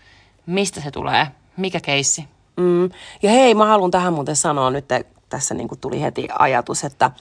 Mistä 0.45 0.81
se 0.81 0.91
tulee? 0.91 1.27
Mikä 1.57 1.79
keissi? 1.79 2.27
Mm. 2.57 2.89
Ja 3.23 3.31
hei, 3.31 3.55
mä 3.55 3.65
haluan 3.65 3.91
tähän 3.91 4.13
muuten 4.13 4.35
sanoa 4.35 4.69
nyt, 4.69 4.91
että 4.91 5.14
tässä 5.29 5.53
niin 5.55 5.67
kuin 5.67 5.79
tuli 5.79 6.01
heti 6.01 6.27
ajatus, 6.39 6.83
että 6.83 7.11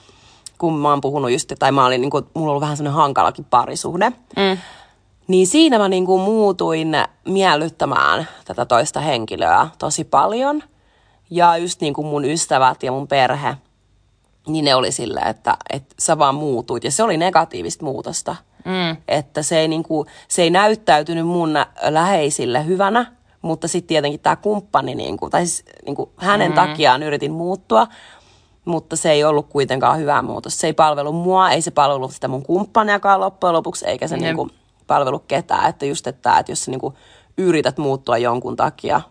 kun 0.57 0.77
mä 0.79 0.89
oon 0.89 1.01
puhunut 1.01 1.31
just, 1.31 1.51
tai 1.59 1.71
mä 1.71 1.85
olin, 1.85 2.01
niin 2.01 2.11
kuin, 2.11 2.25
mulla 2.33 2.49
ollut 2.49 2.61
vähän 2.61 2.77
semmoinen 2.77 2.95
hankalakin 3.01 3.45
parisuhde, 3.45 4.11
Mm. 4.35 4.57
niin 5.27 5.47
siinä 5.47 5.77
mä 5.77 5.89
niin 5.89 6.05
kuin 6.05 6.21
muutuin 6.21 6.95
miellyttämään 7.25 8.27
tätä 8.45 8.65
toista 8.65 8.99
henkilöä 8.99 9.67
tosi 9.77 10.03
paljon. 10.03 10.63
Ja 11.29 11.57
just 11.57 11.81
niin 11.81 11.93
kuin 11.93 12.07
mun 12.07 12.25
ystävät 12.25 12.83
ja 12.83 12.91
mun 12.91 13.07
perhe, 13.07 13.57
niin 14.47 14.65
ne 14.65 14.75
oli 14.75 14.91
silleen, 14.91 15.27
että, 15.27 15.57
että 15.69 15.95
sä 15.99 16.17
vaan 16.17 16.35
muutuit. 16.35 16.83
Ja 16.83 16.91
se 16.91 17.03
oli 17.03 17.17
negatiivista 17.17 17.85
muutosta. 17.85 18.35
Mm. 18.65 18.97
Että 19.07 19.41
se 19.43 19.59
ei, 19.59 19.67
niin 19.67 19.83
kuin, 19.83 20.07
se 20.27 20.41
ei 20.41 20.49
näyttäytynyt 20.49 21.27
mun 21.27 21.53
läheisille 21.89 22.65
hyvänä, 22.65 23.11
mutta 23.45 23.67
sitten 23.67 23.87
tietenkin 23.87 24.19
tämä 24.19 24.35
kumppani, 24.35 24.95
niin 24.95 25.17
kuin, 25.17 25.31
tai 25.31 25.45
siis, 25.45 25.65
niin 25.85 25.95
kuin, 25.95 26.09
hänen 26.17 26.51
mm. 26.51 26.55
takiaan 26.55 27.03
yritin 27.03 27.31
muuttua, 27.31 27.87
mutta 28.65 28.95
se 28.95 29.11
ei 29.11 29.23
ollut 29.23 29.49
kuitenkaan 29.49 29.99
hyvä 29.99 30.21
muutos. 30.21 30.59
Se 30.59 30.67
ei 30.67 30.73
palvelu 30.73 31.11
mua, 31.11 31.49
ei 31.49 31.61
se 31.61 31.71
palvelu 31.71 32.09
sitä 32.09 32.27
mun 32.27 32.43
kumppaniakaan 32.43 33.19
loppujen 33.19 33.53
lopuksi, 33.53 33.87
eikä 33.87 34.07
se 34.07 34.15
Jep. 34.15 34.23
niin 34.23 34.35
kuin, 34.35 34.49
palvelu 34.87 35.19
ketään. 35.19 35.69
Että 35.69 35.85
just, 35.85 36.07
että, 36.07 36.39
että 36.39 36.51
jos 36.51 36.65
sä 36.65 36.71
niin 36.71 36.79
kuin, 36.79 36.95
yrität 37.37 37.77
muuttua 37.77 38.17
jonkun 38.17 38.55
takia, 38.55 39.01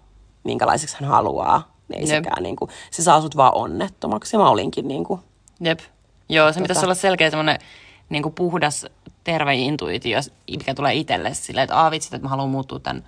minkälaiseksi 0.44 0.96
hän 1.00 1.08
haluaa, 1.08 1.74
Niin 1.88 2.00
ei 2.00 2.08
Jep. 2.08 2.24
sekään 2.24 2.42
niin 2.42 2.56
kuin, 2.56 2.70
se 2.90 3.02
saa 3.02 3.20
sut 3.20 3.36
vaan 3.36 3.54
onnettomaksi. 3.54 4.36
Ja 4.36 4.40
mä 4.40 4.50
olinkin 4.50 4.88
niin 4.88 5.04
kuin, 5.04 5.20
Jep. 5.60 5.80
Joo, 6.28 6.52
se 6.52 6.58
Tota- 6.58 6.62
pitäisi 6.62 6.84
olla 6.84 6.94
selkeä 6.94 7.30
semmoinen 7.30 7.58
niin 8.08 8.32
puhdas, 8.34 8.86
terve 9.24 9.54
intuitio, 9.54 10.18
mikä 10.50 10.74
tulee 10.74 10.94
itselle 10.94 11.34
silleen, 11.34 11.64
että 11.64 11.76
aah 11.76 11.90
vitsit, 11.90 12.14
että 12.14 12.24
mä 12.24 12.30
haluan 12.30 12.48
muuttua 12.48 12.78
tämän, 12.78 13.04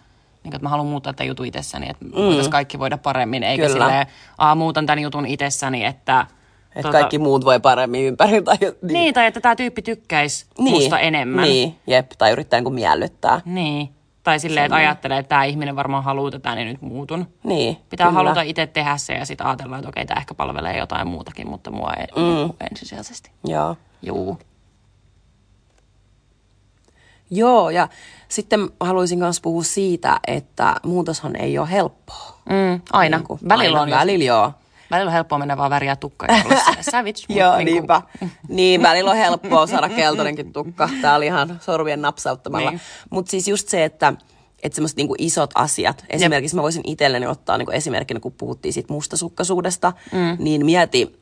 niin 0.46 0.50
kuin, 0.50 0.56
että 0.59 0.64
mä 0.64 0.68
haluan 0.68 0.87
muuttaa 0.87 1.12
tämän 1.12 1.28
jutun 1.28 1.46
itsessäni, 1.46 1.90
että 1.90 2.04
mm. 2.04 2.12
voitaisiin 2.12 2.50
kaikki 2.50 2.78
voida 2.78 2.98
paremmin, 2.98 3.42
eikä 3.42 3.66
Kyllä. 3.66 3.85
silleen, 3.87 4.06
aah 4.38 4.56
muutan 4.56 4.87
tämän 4.87 4.98
jutun 4.98 5.26
itsessäni, 5.26 5.85
että... 5.85 6.26
että 6.76 6.92
kaikki 6.92 7.18
muut 7.18 7.44
voi 7.44 7.61
paremmin 7.61 8.04
ympäri. 8.04 8.42
Tai, 8.42 8.56
niin. 8.61 8.74
Niin, 8.82 9.14
tai 9.14 9.26
että 9.26 9.40
tämä 9.40 9.56
tyyppi 9.56 9.82
tykkäisi 9.82 10.46
niin. 10.59 10.74
musta 10.74 10.98
enemmän. 10.98 11.44
Niin, 11.44 11.74
jep, 11.87 12.11
tai 12.18 12.32
yrittää 12.32 12.59
niin 12.59 12.64
kuin 12.64 12.74
miellyttää. 12.74 13.40
Niin. 13.44 13.88
Tai 14.22 14.40
silleen, 14.40 14.66
että 14.66 14.76
ajattelee, 14.76 15.18
että 15.18 15.28
tämä 15.28 15.44
ihminen 15.44 15.76
varmaan 15.76 16.04
haluaa 16.04 16.30
tätä, 16.30 16.54
niin 16.54 16.68
nyt 16.68 16.82
muutun. 16.82 17.26
Niin, 17.44 17.76
Pitää 17.90 18.06
kyllä. 18.06 18.18
haluta 18.18 18.42
itse 18.42 18.66
tehdä 18.66 18.96
se 18.96 19.12
ja 19.12 19.26
sitten 19.26 19.46
ajatella, 19.46 19.76
että 19.76 19.88
okei, 19.88 20.06
tämä 20.06 20.20
ehkä 20.20 20.35
palvelee 20.35 20.78
jotain 20.78 21.09
muutakin, 21.09 21.48
mutta 21.48 21.70
mua 21.70 21.92
ei 21.92 22.06
mm. 22.16 22.52
ensisijaisesti. 22.70 23.30
Joo. 23.44 23.76
Juu. 24.02 24.38
Joo, 27.30 27.70
ja 27.70 27.88
sitten 28.28 28.70
haluaisin 28.80 29.18
myös 29.18 29.40
puhua 29.40 29.62
siitä, 29.62 30.20
että 30.26 30.76
muutoshan 30.84 31.36
ei 31.36 31.58
ole 31.58 31.70
helppoa. 31.70 32.38
Mm, 32.50 32.80
aina. 32.92 33.16
Niin 33.16 33.26
kuin, 33.26 33.40
välillä 33.48 33.80
aina, 33.80 33.94
on, 33.94 34.00
välillä 34.00 34.24
joo. 34.24 34.52
välillä 34.90 35.08
on 35.08 35.12
helppoa 35.12 35.38
mennä 35.38 35.56
vaan 35.56 35.70
väriä 35.70 35.96
tukka 35.96 36.26
ja 36.26 36.42
olla 36.44 36.60
savage. 36.80 37.20
Joo, 37.40 37.56
niinku- 37.56 37.72
niinpä. 37.72 38.02
Niin, 38.48 38.82
välillä 38.82 39.10
on 39.10 39.16
helppoa 39.16 39.66
saada 39.66 39.88
keltainenkin 39.88 40.52
tukka. 40.52 40.88
Tää 41.02 41.16
oli 41.16 41.26
ihan 41.26 41.58
sorvien 41.60 42.02
napsauttamalla. 42.02 42.70
Niin. 42.70 42.80
Mutta 43.10 43.30
siis 43.30 43.48
just 43.48 43.68
se, 43.68 43.84
että 43.84 44.12
että 44.62 44.76
semmoiset 44.76 44.96
niinku 44.96 45.14
isot 45.18 45.50
asiat. 45.54 46.04
Esimerkiksi 46.10 46.56
mä 46.56 46.62
voisin 46.62 46.82
itselleni 46.86 47.26
ottaa 47.26 47.58
niinku 47.58 47.72
esimerkkinä, 47.72 48.20
kun 48.20 48.32
puhuttiin 48.32 48.72
siitä 48.72 48.92
mustasukkaisuudesta, 48.92 49.92
mm. 50.12 50.36
niin 50.44 50.66
mieti, 50.66 51.20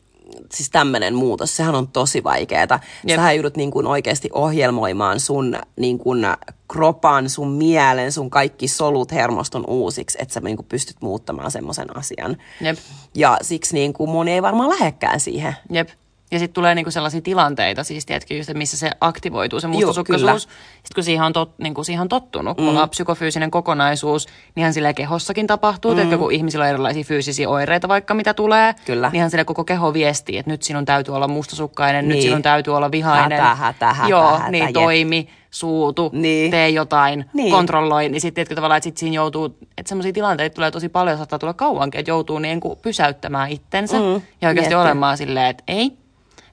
siis 0.52 0.70
tämmöinen 0.70 1.14
muutos, 1.14 1.56
sehän 1.56 1.74
on 1.74 1.88
tosi 1.88 2.24
vaikeeta. 2.24 2.80
Jep. 3.06 3.16
Sähän 3.16 3.36
joudut 3.36 3.56
niin 3.56 3.70
kuin 3.70 3.86
oikeasti 3.86 4.28
ohjelmoimaan 4.32 5.20
sun 5.20 5.58
niin 5.76 5.98
kuin 5.98 6.26
kropan, 6.68 7.30
sun 7.30 7.50
mielen, 7.50 8.12
sun 8.12 8.30
kaikki 8.30 8.68
solut 8.68 9.12
hermoston 9.12 9.64
uusiksi, 9.66 10.18
että 10.20 10.34
sä 10.34 10.40
niin 10.40 10.56
kuin 10.56 10.66
pystyt 10.66 10.96
muuttamaan 11.00 11.50
semmoisen 11.50 11.96
asian. 11.96 12.36
Jep. 12.60 12.78
Ja 13.14 13.38
siksi 13.42 13.74
niin 13.74 13.92
kuin 13.92 14.10
moni 14.10 14.32
ei 14.32 14.42
varmaan 14.42 14.70
lähekkään 14.70 15.20
siihen. 15.20 15.56
Jep. 15.70 15.88
Ja 16.30 16.38
sitten 16.38 16.54
tulee 16.54 16.74
niinku 16.74 16.90
sellaisia 16.90 17.20
tilanteita, 17.20 17.84
siis 17.84 18.06
tiedätkö, 18.06 18.34
just, 18.34 18.50
missä 18.54 18.76
se 18.76 18.90
aktivoituu, 19.00 19.60
se 19.60 19.66
mustasukkaisuus. 19.66 20.42
Sitten 20.42 20.94
kun 20.94 21.04
siihen 21.04 21.24
on, 21.24 21.32
tot, 21.32 21.58
niinku 21.58 21.84
siihen 21.84 22.00
on 22.02 22.08
tottunut, 22.08 22.56
kun 22.56 22.64
mm. 22.64 22.70
ollaan 22.70 22.90
psykofyysinen 22.90 23.50
kokonaisuus, 23.50 24.26
niin 24.26 24.60
ihan 24.62 24.72
sillä 24.74 24.92
kehossakin 24.92 25.46
tapahtuu. 25.46 25.90
Mm. 25.90 25.94
Tiedätkö, 25.94 26.18
kun 26.18 26.32
ihmisillä 26.32 26.62
on 26.64 26.68
erilaisia 26.70 27.04
fyysisiä 27.04 27.48
oireita 27.48 27.88
vaikka 27.88 28.14
mitä 28.14 28.34
tulee, 28.34 28.74
Kyllä. 28.86 29.08
niin 29.08 29.16
ihan 29.16 29.30
sillä 29.30 29.44
koko 29.44 29.64
keho 29.64 29.92
viestii, 29.92 30.38
että 30.38 30.50
nyt 30.50 30.62
sinun 30.62 30.84
täytyy 30.84 31.14
olla 31.16 31.28
mustasukkainen, 31.28 32.08
nyt 32.08 32.16
Niin. 32.16 32.22
sinun 32.22 32.42
täytyy 32.42 32.76
olla 32.76 32.90
vihainen. 32.90 33.38
Hätä, 33.40 33.54
hätä, 33.54 33.92
hätä, 33.92 34.08
Joo, 34.10 34.38
hätä, 34.38 34.50
niin 34.50 34.64
jep. 34.64 34.72
toimi, 34.72 35.28
suutu, 35.50 36.10
Niin. 36.12 36.50
tee 36.50 36.68
jotain, 36.68 37.24
Niin. 37.34 37.50
kontrolloi. 37.50 38.08
Niin 38.08 38.20
sitten 38.20 38.34
tiedätkö 38.34 38.54
tavallaan, 38.54 38.76
että 38.78 38.84
sit 38.84 38.96
siinä 38.96 39.14
joutuu, 39.14 39.58
että 39.78 39.88
semmoisia 39.88 40.12
tilanteita 40.12 40.54
tulee 40.54 40.70
tosi 40.70 40.88
paljon, 40.88 41.16
saattaa 41.16 41.38
tulla 41.38 41.54
kauankin, 41.54 41.98
että 41.98 42.10
joutuu 42.10 42.38
niin 42.38 42.60
kuin 42.60 42.78
pysäyttämään 42.82 43.50
itsensä 43.50 43.96
Mm, 43.96 44.02
ja 44.40 44.48
oikeasti 44.48 44.52
miettii. 44.54 44.74
olemaan 44.74 45.16
silleen, 45.16 45.46
että 45.46 45.64
ei, 45.68 45.92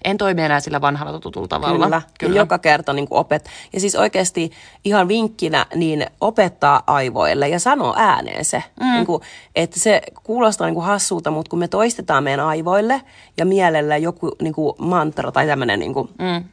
en 0.03 0.17
toimi 0.17 0.41
enää 0.41 0.59
sillä 0.59 0.81
vanhalla 0.81 1.19
tutulla 1.19 1.47
tavalla. 1.47 1.85
Kyllä. 1.85 2.01
Kyllä. 2.19 2.35
Ja 2.35 2.41
joka 2.41 2.59
kerta 2.59 2.93
niin 2.93 3.07
opet. 3.09 3.49
Ja 3.73 3.79
siis 3.79 3.95
oikeasti 3.95 4.51
ihan 4.85 5.07
vinkkinä 5.07 5.65
niin 5.75 6.05
opettaa 6.21 6.83
aivoille 6.87 7.49
ja 7.49 7.59
sanoo 7.59 7.93
ääneen 7.97 8.45
se. 8.45 8.63
Mm. 8.79 8.91
Niin 8.91 9.05
kuin, 9.05 9.21
että 9.55 9.79
se 9.79 10.01
kuulostaa 10.23 10.67
niin 10.67 10.75
kuin 10.75 10.85
hassulta, 10.85 11.31
mutta 11.31 11.49
kun 11.49 11.59
me 11.59 11.67
toistetaan 11.67 12.23
meidän 12.23 12.45
aivoille 12.45 13.01
ja 13.37 13.45
mielelle 13.45 13.97
joku 13.97 14.31
niin 14.41 14.53
kuin 14.53 14.75
mantra 14.77 15.31
tai 15.31 15.47
tämmöinen, 15.47 15.79
niin, 15.79 15.93
kuin, 15.93 16.09
Mm. 16.19 16.43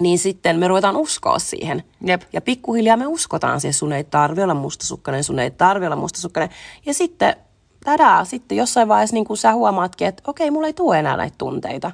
niin 0.00 0.18
sitten 0.18 0.58
me 0.58 0.68
ruvetaan 0.68 0.96
uskoa 0.96 1.38
siihen. 1.38 1.82
Jep. 2.06 2.22
Ja 2.32 2.40
pikkuhiljaa 2.40 2.96
me 2.96 3.06
uskotaan 3.06 3.60
siihen, 3.60 3.74
sun 3.74 3.92
ei 3.92 4.04
tarvi 4.04 4.42
olla 4.42 4.54
mustasukkainen, 4.54 5.24
sun 5.24 5.38
ei 5.38 5.50
tarvi 5.50 5.86
olla 5.86 5.96
mustasukkainen. 5.96 6.56
Ja 6.86 6.94
sitten, 6.94 7.36
tadaa, 7.84 8.24
sitten 8.24 8.58
jossain 8.58 8.88
vaiheessa 8.88 9.14
niin 9.14 9.36
sä 9.36 9.52
huomaatkin, 9.54 10.06
että 10.08 10.22
okei, 10.26 10.50
mulla 10.50 10.66
ei 10.66 10.72
tule 10.72 10.98
enää 10.98 11.16
näitä 11.16 11.34
tunteita. 11.38 11.90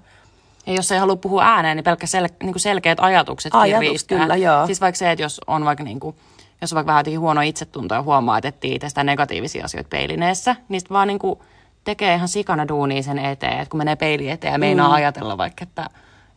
Ja 0.71 0.77
jos 0.77 0.93
ei 0.93 0.99
halua 0.99 1.17
puhua 1.17 1.43
ääneen, 1.45 1.77
niin 1.77 1.85
pelkkä 1.85 2.07
sel, 2.07 2.29
niin 2.43 2.53
kuin 2.53 2.61
selkeät 2.61 2.99
ajatukset 3.01 3.55
Ajatus, 3.55 3.81
riittää. 3.81 4.19
kyllä, 4.19 4.37
joo. 4.37 4.67
Siis 4.67 4.81
vaikka 4.81 4.99
se, 4.99 5.11
että 5.11 5.23
jos 5.23 5.41
on 5.47 5.65
vaikka, 5.65 5.85
niin 5.85 6.01
kuin, 6.01 6.17
jos 6.61 6.73
on 6.73 6.75
vaikka 6.75 6.93
vähän 6.93 7.21
huono 7.21 7.41
itsetunto 7.41 7.95
ja 7.95 8.03
huomaa, 8.03 8.39
että 8.39 8.49
etsii 8.49 8.75
itsestä 8.75 9.05
negatiivisia 9.05 9.65
asioita 9.65 9.89
peilineessä, 9.89 10.57
niin 10.69 10.81
vaan 10.91 11.09
niin 11.09 11.19
kuin 11.19 11.39
tekee 11.85 12.15
ihan 12.15 12.29
sikana 12.29 12.69
duunia 12.69 13.03
sen 13.03 13.19
eteen, 13.19 13.59
että 13.59 13.71
kun 13.71 13.79
menee 13.79 13.97
peili 13.97 14.31
eteen 14.31 14.53
ja 14.53 14.59
meinaa 14.59 14.89
mm. 14.89 14.95
ajatella 14.95 15.39
vaikka, 15.39 15.63
että, 15.63 15.87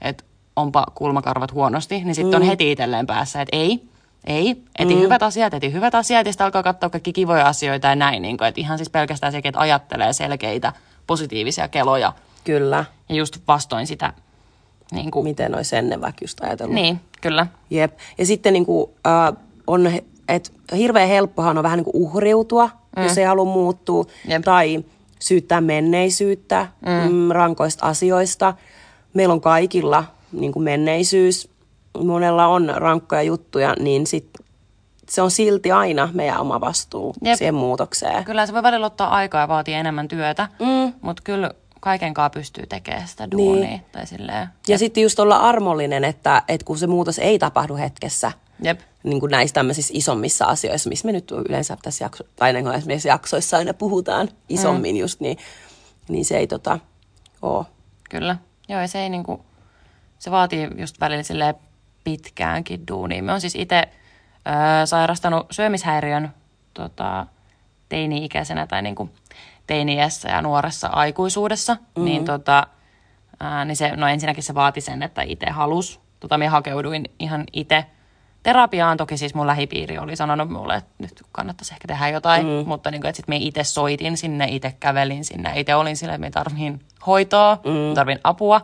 että 0.02 0.24
onpa 0.56 0.86
kulmakarvat 0.96 1.54
huonosti, 1.54 2.04
niin 2.04 2.15
sitten 2.15 2.39
mm. 2.39 2.41
on 2.41 2.48
heti 2.48 2.72
itselleen 2.72 3.08
päässä, 3.08 3.41
että 3.41 3.58
ei, 3.58 3.84
ei, 4.26 4.63
eti 4.80 4.96
mm. 4.96 5.02
hyvät 5.02 5.24
asiat, 5.24 5.54
eti 5.54 5.74
hyvät 5.74 5.96
asiat, 5.96 6.26
ja 6.26 6.32
sitten 6.34 6.46
alkaa 6.46 6.63
katsoa 6.63 6.89
kaikki 6.89 7.13
kivoja 7.13 7.48
asioita 7.48 7.88
ja 7.88 7.96
näin, 7.96 8.22
niin 8.22 8.38
kuin, 8.38 8.48
että 8.48 8.62
ihan 8.62 8.78
siis 8.78 8.89
pelkästään 8.89 9.32
sekin, 9.32 9.50
että 9.50 9.60
ajattelee 9.60 10.13
selkeitä 10.13 10.74
positiivisia 11.08 11.68
keloja, 11.68 12.13
Kyllä. 12.44 12.86
ja 13.10 13.16
just 13.16 13.38
vastoin 13.48 13.88
sitä, 13.88 14.13
niin 14.92 15.12
kuin, 15.12 15.24
Miten 15.24 15.56
olisi 15.56 15.76
ennen 15.76 16.02
vaikka 16.02 16.24
just 16.24 16.44
ajatellut. 16.44 16.76
niin, 16.76 17.00
kyllä. 17.22 17.48
Jep. 17.70 17.98
Ja 18.18 18.26
sitten 18.26 18.54
niin 18.54 18.66
kuin, 18.66 18.92
äh, 19.08 19.44
on, 19.68 19.92
että 20.28 20.50
hirveän 20.78 21.08
helppohan 21.08 21.58
on 21.58 21.63
vähän 21.63 21.78
niin 21.78 21.86
kuin 21.86 21.96
uhriutua, 21.96 22.70
mm. 22.98 23.04
jos 23.04 23.18
ei 23.18 23.26
halua 23.26 23.46
muuttua. 23.46 24.06
Jep. 24.28 24.44
Tai 24.44 24.84
syyttää 25.20 25.62
menneisyyttä 25.62 26.68
mm. 26.82 27.13
Mm, 27.13 27.32
rankoista 27.32 27.86
asioista. 27.86 28.54
Meillä 29.13 29.34
on 29.34 29.42
kaikilla 29.42 30.04
niin 30.32 30.52
kuin 30.52 30.63
menneisyys. 30.63 31.50
Monella 32.04 32.48
on 32.48 32.74
rankkoja 32.76 33.22
juttuja, 33.22 33.76
niin 33.80 34.08
sit 34.08 34.30
se 35.10 35.22
on 35.22 35.32
silti 35.32 35.72
aina 35.72 36.10
meidän 36.13 36.39
oma 36.39 36.62
vastuu 36.62 37.16
Jep. 37.24 37.38
siihen 37.38 37.56
muutokseen. 37.56 38.24
Kyllä 38.24 38.46
se 38.46 38.54
voi 38.54 38.63
välillä 38.63 38.86
ottaa 38.86 39.10
aikaa 39.10 39.42
ja 39.42 39.48
vaatii 39.48 39.74
enemmän 39.74 40.08
työtä, 40.08 40.48
Mm. 40.60 40.94
mutta 41.02 41.22
kyllä 41.26 41.52
kaikenkaan 41.80 42.32
pystyy 42.32 42.66
tekemään 42.68 43.08
sitä 43.08 43.32
duunia. 43.32 43.66
Niin. 43.70 43.86
Tai 43.92 44.08
silleen, 44.08 44.48
Ja 44.68 44.78
sitten 44.78 45.04
just 45.04 45.20
olla 45.20 45.38
armollinen, 45.38 46.04
että, 46.04 46.44
että 46.48 46.66
kun 46.66 46.78
se 46.78 46.88
muutos 46.88 47.20
ei 47.20 47.39
tapahdu 47.39 47.76
hetkessä, 47.76 48.32
jep, 48.62 48.80
niin 49.04 49.20
kuin 49.20 49.30
näissä 49.32 49.54
tämmöisissä 49.54 49.94
isommissa 49.98 50.46
asioissa, 50.46 50.89
missä 50.89 51.06
me 51.06 51.12
nyt 51.12 51.32
yleensä 51.50 51.78
tässä 51.82 52.06
jakso, 52.06 52.24
tai 52.36 52.54
niin 52.54 52.63
kuin 52.66 52.76
esimerkiksi 52.76 53.08
jaksoissa 53.08 53.58
aina 53.58 53.74
puhutaan 53.74 54.30
isommin 54.50 54.96
mm. 54.96 55.00
just, 55.00 55.20
niin, 55.20 55.38
niin 56.08 56.26
se 56.26 56.38
ei 56.38 56.48
tota, 56.48 56.80
oo. 57.42 57.66
kyllä. 58.10 58.38
Joo, 58.70 58.82
ja 58.82 58.88
se 58.88 59.00
ei 59.04 59.10
niinku, 59.10 59.46
se 60.20 60.32
vaatii 60.32 60.68
just 60.78 61.00
välillä 61.00 61.24
silleen 61.24 61.56
pitkäänkin 62.04 62.88
duunia. 62.92 63.24
Me 63.24 63.34
on 63.34 63.42
siis 63.42 63.56
itse 63.56 63.84
öö, 64.48 64.86
sairastanut 64.86 65.48
syömishäiriön 65.52 66.34
tota, 66.74 67.26
teini-ikäisenä 67.90 68.68
tai 68.68 68.82
niinku 68.82 69.10
teini-iässä 69.68 70.30
ja 70.30 70.42
nuoressa 70.42 70.88
aikuisuudessa, 70.88 71.74
mm-hmm. 71.74 72.06
niin, 72.06 72.26
tota, 72.26 72.68
ää, 73.40 73.66
niin 73.66 73.76
se, 73.76 73.96
no 73.96 74.08
ensinnäkin 74.08 74.44
se 74.44 74.56
vaati 74.56 74.82
sen, 74.82 75.04
että 75.04 75.22
itse 75.22 75.50
halus. 75.50 76.00
Tota, 76.20 76.38
minä 76.38 76.50
hakeuduin 76.50 77.06
ihan 77.20 77.44
itse 77.54 77.86
terapiaan. 78.44 78.98
Toki 78.98 79.18
siis 79.18 79.36
mun 79.36 79.48
lähipiiri 79.48 79.98
oli 79.98 80.16
sanonut 80.16 80.50
mulle, 80.50 80.76
että 80.76 80.92
nyt 80.98 81.24
kannattaisi 81.32 81.74
ehkä 81.74 81.88
tehdä 81.88 82.10
jotain, 82.10 82.46
mm. 82.46 82.68
mutta 82.68 82.92
niin 82.92 83.02
kuin, 83.02 83.10
että 83.10 83.18
sitten 83.18 83.36
minä 83.36 83.46
itse 83.46 83.64
soitin 83.64 84.18
sinne, 84.18 84.46
itse 84.50 84.76
kävelin 84.80 85.26
sinne, 85.26 85.60
itse 85.60 85.76
olin 85.76 85.98
sille, 85.98 86.14
että 86.14 86.20
minä 86.20 86.32
tarvin 86.32 86.82
hoitoa, 87.08 87.56
mm. 87.56 87.94
tarvin 87.94 88.20
apua. 88.24 88.62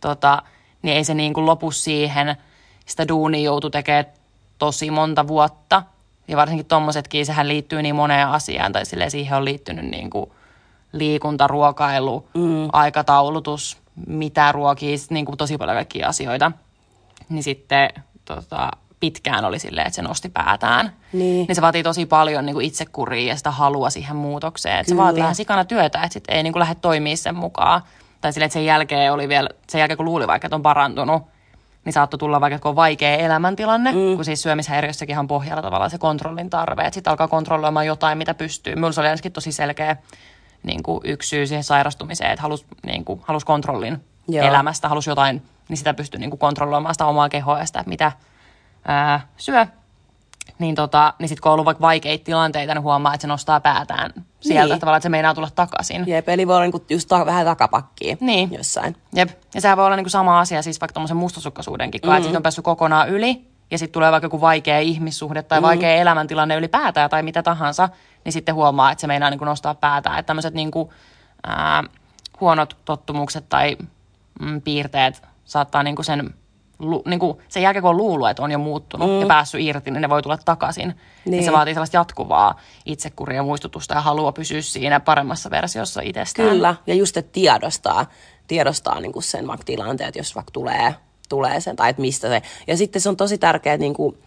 Tota, 0.00 0.42
niin 0.82 0.96
ei 0.96 1.04
se 1.04 1.14
niin 1.14 1.34
kuin 1.34 1.46
lopu 1.46 1.70
siihen. 1.70 2.36
Sitä 2.86 3.08
duunia 3.08 3.42
joutui 3.42 3.70
tekemään 3.70 4.04
tosi 4.60 4.90
monta 4.90 5.28
vuotta. 5.28 5.82
Ja 6.28 6.36
varsinkin 6.36 6.66
tommosetkin, 6.66 7.26
sehän 7.26 7.48
liittyy 7.48 7.82
niin 7.82 7.94
moneen 7.94 8.28
asiaan, 8.28 8.72
tai 8.72 8.86
silleen 8.86 9.10
siihen 9.10 9.36
on 9.36 9.44
liittynyt 9.44 9.84
niin 9.84 10.10
kuin 10.10 10.30
liikunta, 10.92 11.46
ruokailu, 11.46 12.28
mm. 12.34 12.68
aikataulutus, 12.72 13.78
mitä 14.06 14.52
ruokii, 14.52 14.96
niin 15.10 15.26
kuin 15.26 15.36
tosi 15.36 15.58
paljon 15.58 15.76
kaikkia 15.76 16.08
asioita. 16.08 16.52
Niin 17.28 17.42
sitten 17.42 17.90
tota, 18.24 18.70
pitkään 19.00 19.44
oli 19.44 19.58
silleen, 19.58 19.86
että 19.86 19.96
se 19.96 20.02
nosti 20.02 20.28
päätään. 20.28 20.92
Niin. 21.12 21.46
niin 21.46 21.54
se 21.56 21.62
vaatii 21.62 21.82
tosi 21.82 22.06
paljon 22.06 22.46
niin 22.46 22.54
kuin 22.54 22.66
itsekuria 22.66 23.28
ja 23.28 23.36
sitä 23.36 23.50
halua 23.50 23.90
siihen 23.90 24.16
muutokseen. 24.16 24.78
Että 24.78 24.90
se 24.90 24.96
vaatii 24.96 25.20
ihan 25.20 25.34
sikana 25.34 25.64
työtä, 25.64 26.02
että 26.02 26.12
sitten 26.12 26.36
ei 26.36 26.42
niin 26.42 26.52
kuin 26.52 26.60
lähde 26.60 26.74
toimia 26.74 27.16
sen 27.16 27.36
mukaan. 27.36 27.82
Tai 28.20 28.32
silleen, 28.32 28.46
että 28.46 28.54
sen 28.54 28.64
jälkeen 28.64 29.12
oli 29.12 29.28
vielä, 29.28 29.48
sen 29.68 29.78
jälkeen 29.78 29.96
kun 29.96 30.06
luuli 30.06 30.26
vaikka, 30.26 30.46
että 30.46 30.56
on 30.56 30.62
parantunut, 30.62 31.22
niin 31.84 31.92
saattoi 31.92 32.18
tulla 32.18 32.40
vaikka, 32.40 32.58
kun 32.58 32.68
on 32.68 32.76
vaikea 32.76 33.16
elämäntilanne, 33.16 33.92
mm. 33.92 34.16
kun 34.16 34.24
siis 34.24 34.42
syömishäiriössäkin 34.42 35.18
on 35.18 35.28
pohjalla 35.28 35.62
tavallaan 35.62 35.90
se 35.90 35.98
kontrollin 35.98 36.50
tarve, 36.50 36.82
että 36.82 36.94
sitten 36.94 37.10
alkaa 37.10 37.28
kontrolloimaan 37.28 37.86
jotain, 37.86 38.18
mitä 38.18 38.34
pystyy. 38.34 38.74
Minulla 38.74 38.92
se 38.92 39.00
oli 39.00 39.08
ainakin 39.08 39.32
tosi 39.32 39.52
selkeä 39.52 39.96
niin 40.62 40.82
kuin 40.82 41.00
yksi 41.04 41.28
syy 41.28 41.46
siihen 41.46 41.64
sairastumiseen, 41.64 42.30
että 42.30 42.42
halusi 42.42 42.66
niin 42.86 43.04
kuin, 43.04 43.20
halus 43.24 43.44
kontrollin. 43.44 43.98
Joo. 44.28 44.46
elämästä, 44.46 44.88
halusi 44.88 45.10
jotain, 45.10 45.42
niin 45.68 45.76
sitä 45.76 45.94
pystyy 45.94 46.20
niin 46.20 46.30
kuin 46.30 46.38
kontrolloimaan 46.38 46.94
sitä 46.94 47.06
omaa 47.06 47.28
kehoa 47.28 47.58
ja 47.58 47.66
sitä, 47.66 47.84
mitä 47.86 48.12
ää, 48.84 49.20
syö. 49.36 49.66
Niin, 50.60 50.74
tota, 50.74 51.14
niin 51.18 51.28
sitten 51.28 51.42
kun 51.42 51.50
on 51.50 51.52
ollut 51.52 51.64
vaikka 51.64 51.82
vaikeita 51.82 52.24
tilanteita, 52.24 52.74
niin 52.74 52.82
huomaa, 52.82 53.14
että 53.14 53.22
se 53.22 53.28
nostaa 53.28 53.60
päätään 53.60 54.12
sieltä 54.40 54.74
Niin. 54.74 54.80
tavallaan, 54.80 54.96
että 54.96 55.02
se 55.02 55.08
meinaa 55.08 55.34
tulla 55.34 55.48
takaisin. 55.54 56.04
Jep, 56.06 56.28
eli 56.28 56.46
voi 56.46 56.56
olla 56.56 56.64
niinku 56.64 56.84
just 56.90 57.08
ta- 57.08 57.26
vähän 57.26 57.46
takapakkiin 57.46 58.18
Niin. 58.20 58.52
jossain. 58.52 58.96
Jep. 59.14 59.30
Ja 59.54 59.60
sehän 59.60 59.76
voi 59.76 59.86
olla 59.86 59.96
niinku 59.96 60.10
sama 60.10 60.40
asia 60.40 60.62
siis 60.62 60.80
vaikka 60.80 60.92
tuommoisen 60.92 61.16
mustasukkaisuudenkin 61.16 62.00
mm-hmm. 62.00 62.16
että 62.16 62.24
siitä 62.24 62.38
on 62.38 62.42
päässyt 62.42 62.64
kokonaan 62.64 63.08
yli, 63.08 63.44
ja 63.70 63.78
sitten 63.78 63.92
tulee 63.92 64.12
vaikka 64.12 64.24
joku 64.26 64.40
vaikea 64.40 64.78
ihmissuhde 64.78 65.42
tai 65.42 65.58
mm-hmm. 65.58 65.66
vaikea 65.66 65.94
elämäntilanne 65.94 66.56
ylipäätään 66.56 67.10
tai 67.10 67.22
mitä 67.22 67.42
tahansa, 67.42 67.88
niin 68.24 68.32
sitten 68.32 68.54
huomaa, 68.54 68.92
että 68.92 69.00
se 69.00 69.06
meinaa 69.06 69.30
niinku 69.30 69.44
nostaa 69.44 69.74
päätään. 69.74 70.18
Että 70.18 70.26
tämmöiset 70.26 70.54
niinku, 70.54 70.92
ää, 71.46 71.84
huonot 72.40 72.76
tottumukset 72.84 73.48
tai 73.48 73.76
mm, 74.40 74.62
piirteet 74.62 75.22
saattaa 75.44 75.82
niinku 75.82 76.02
sen, 76.02 76.34
lu, 76.80 77.02
niinku 77.06 77.40
sen 77.48 77.62
jälkeen, 77.62 77.82
kun 77.82 77.90
on 77.90 77.96
luullut, 77.96 78.30
että 78.30 78.42
on 78.42 78.50
jo 78.50 78.58
muuttunut 78.58 79.10
mm. 79.10 79.20
ja 79.20 79.26
päässyt 79.26 79.60
irti, 79.60 79.90
niin 79.90 80.02
ne 80.02 80.08
voi 80.08 80.22
tulla 80.22 80.38
takaisin. 80.38 80.88
Niin. 80.88 80.96
Niin. 81.24 81.44
se 81.44 81.52
vaatii 81.52 81.74
sellaista 81.74 81.96
jatkuvaa 81.96 82.60
itsekuria, 82.86 83.42
muistutusta 83.42 83.94
ja 83.94 84.00
halua 84.00 84.32
pysyä 84.32 84.62
siinä 84.62 85.00
paremmassa 85.00 85.50
versiossa 85.50 86.00
itsestään. 86.00 86.48
Kyllä, 86.48 86.74
ja 86.86 86.94
just, 86.94 87.16
että 87.16 87.32
tiedostaa, 87.32 88.06
tiedostaa 88.46 89.00
niin 89.00 89.12
kuin 89.12 89.22
sen 89.22 89.46
vaikka 89.46 89.64
tilanteet, 89.64 90.16
jos 90.16 90.34
vaikka 90.34 90.50
tulee, 90.50 90.94
tulee 91.28 91.60
sen, 91.60 91.76
tai 91.76 91.90
että 91.90 92.02
mistä 92.02 92.28
se. 92.28 92.42
Ja 92.66 92.76
sitten 92.76 93.02
se 93.02 93.08
on 93.08 93.16
tosi 93.16 93.38
tärkeää 93.38 93.76
niin 93.76 93.94
kuin, 93.94 94.18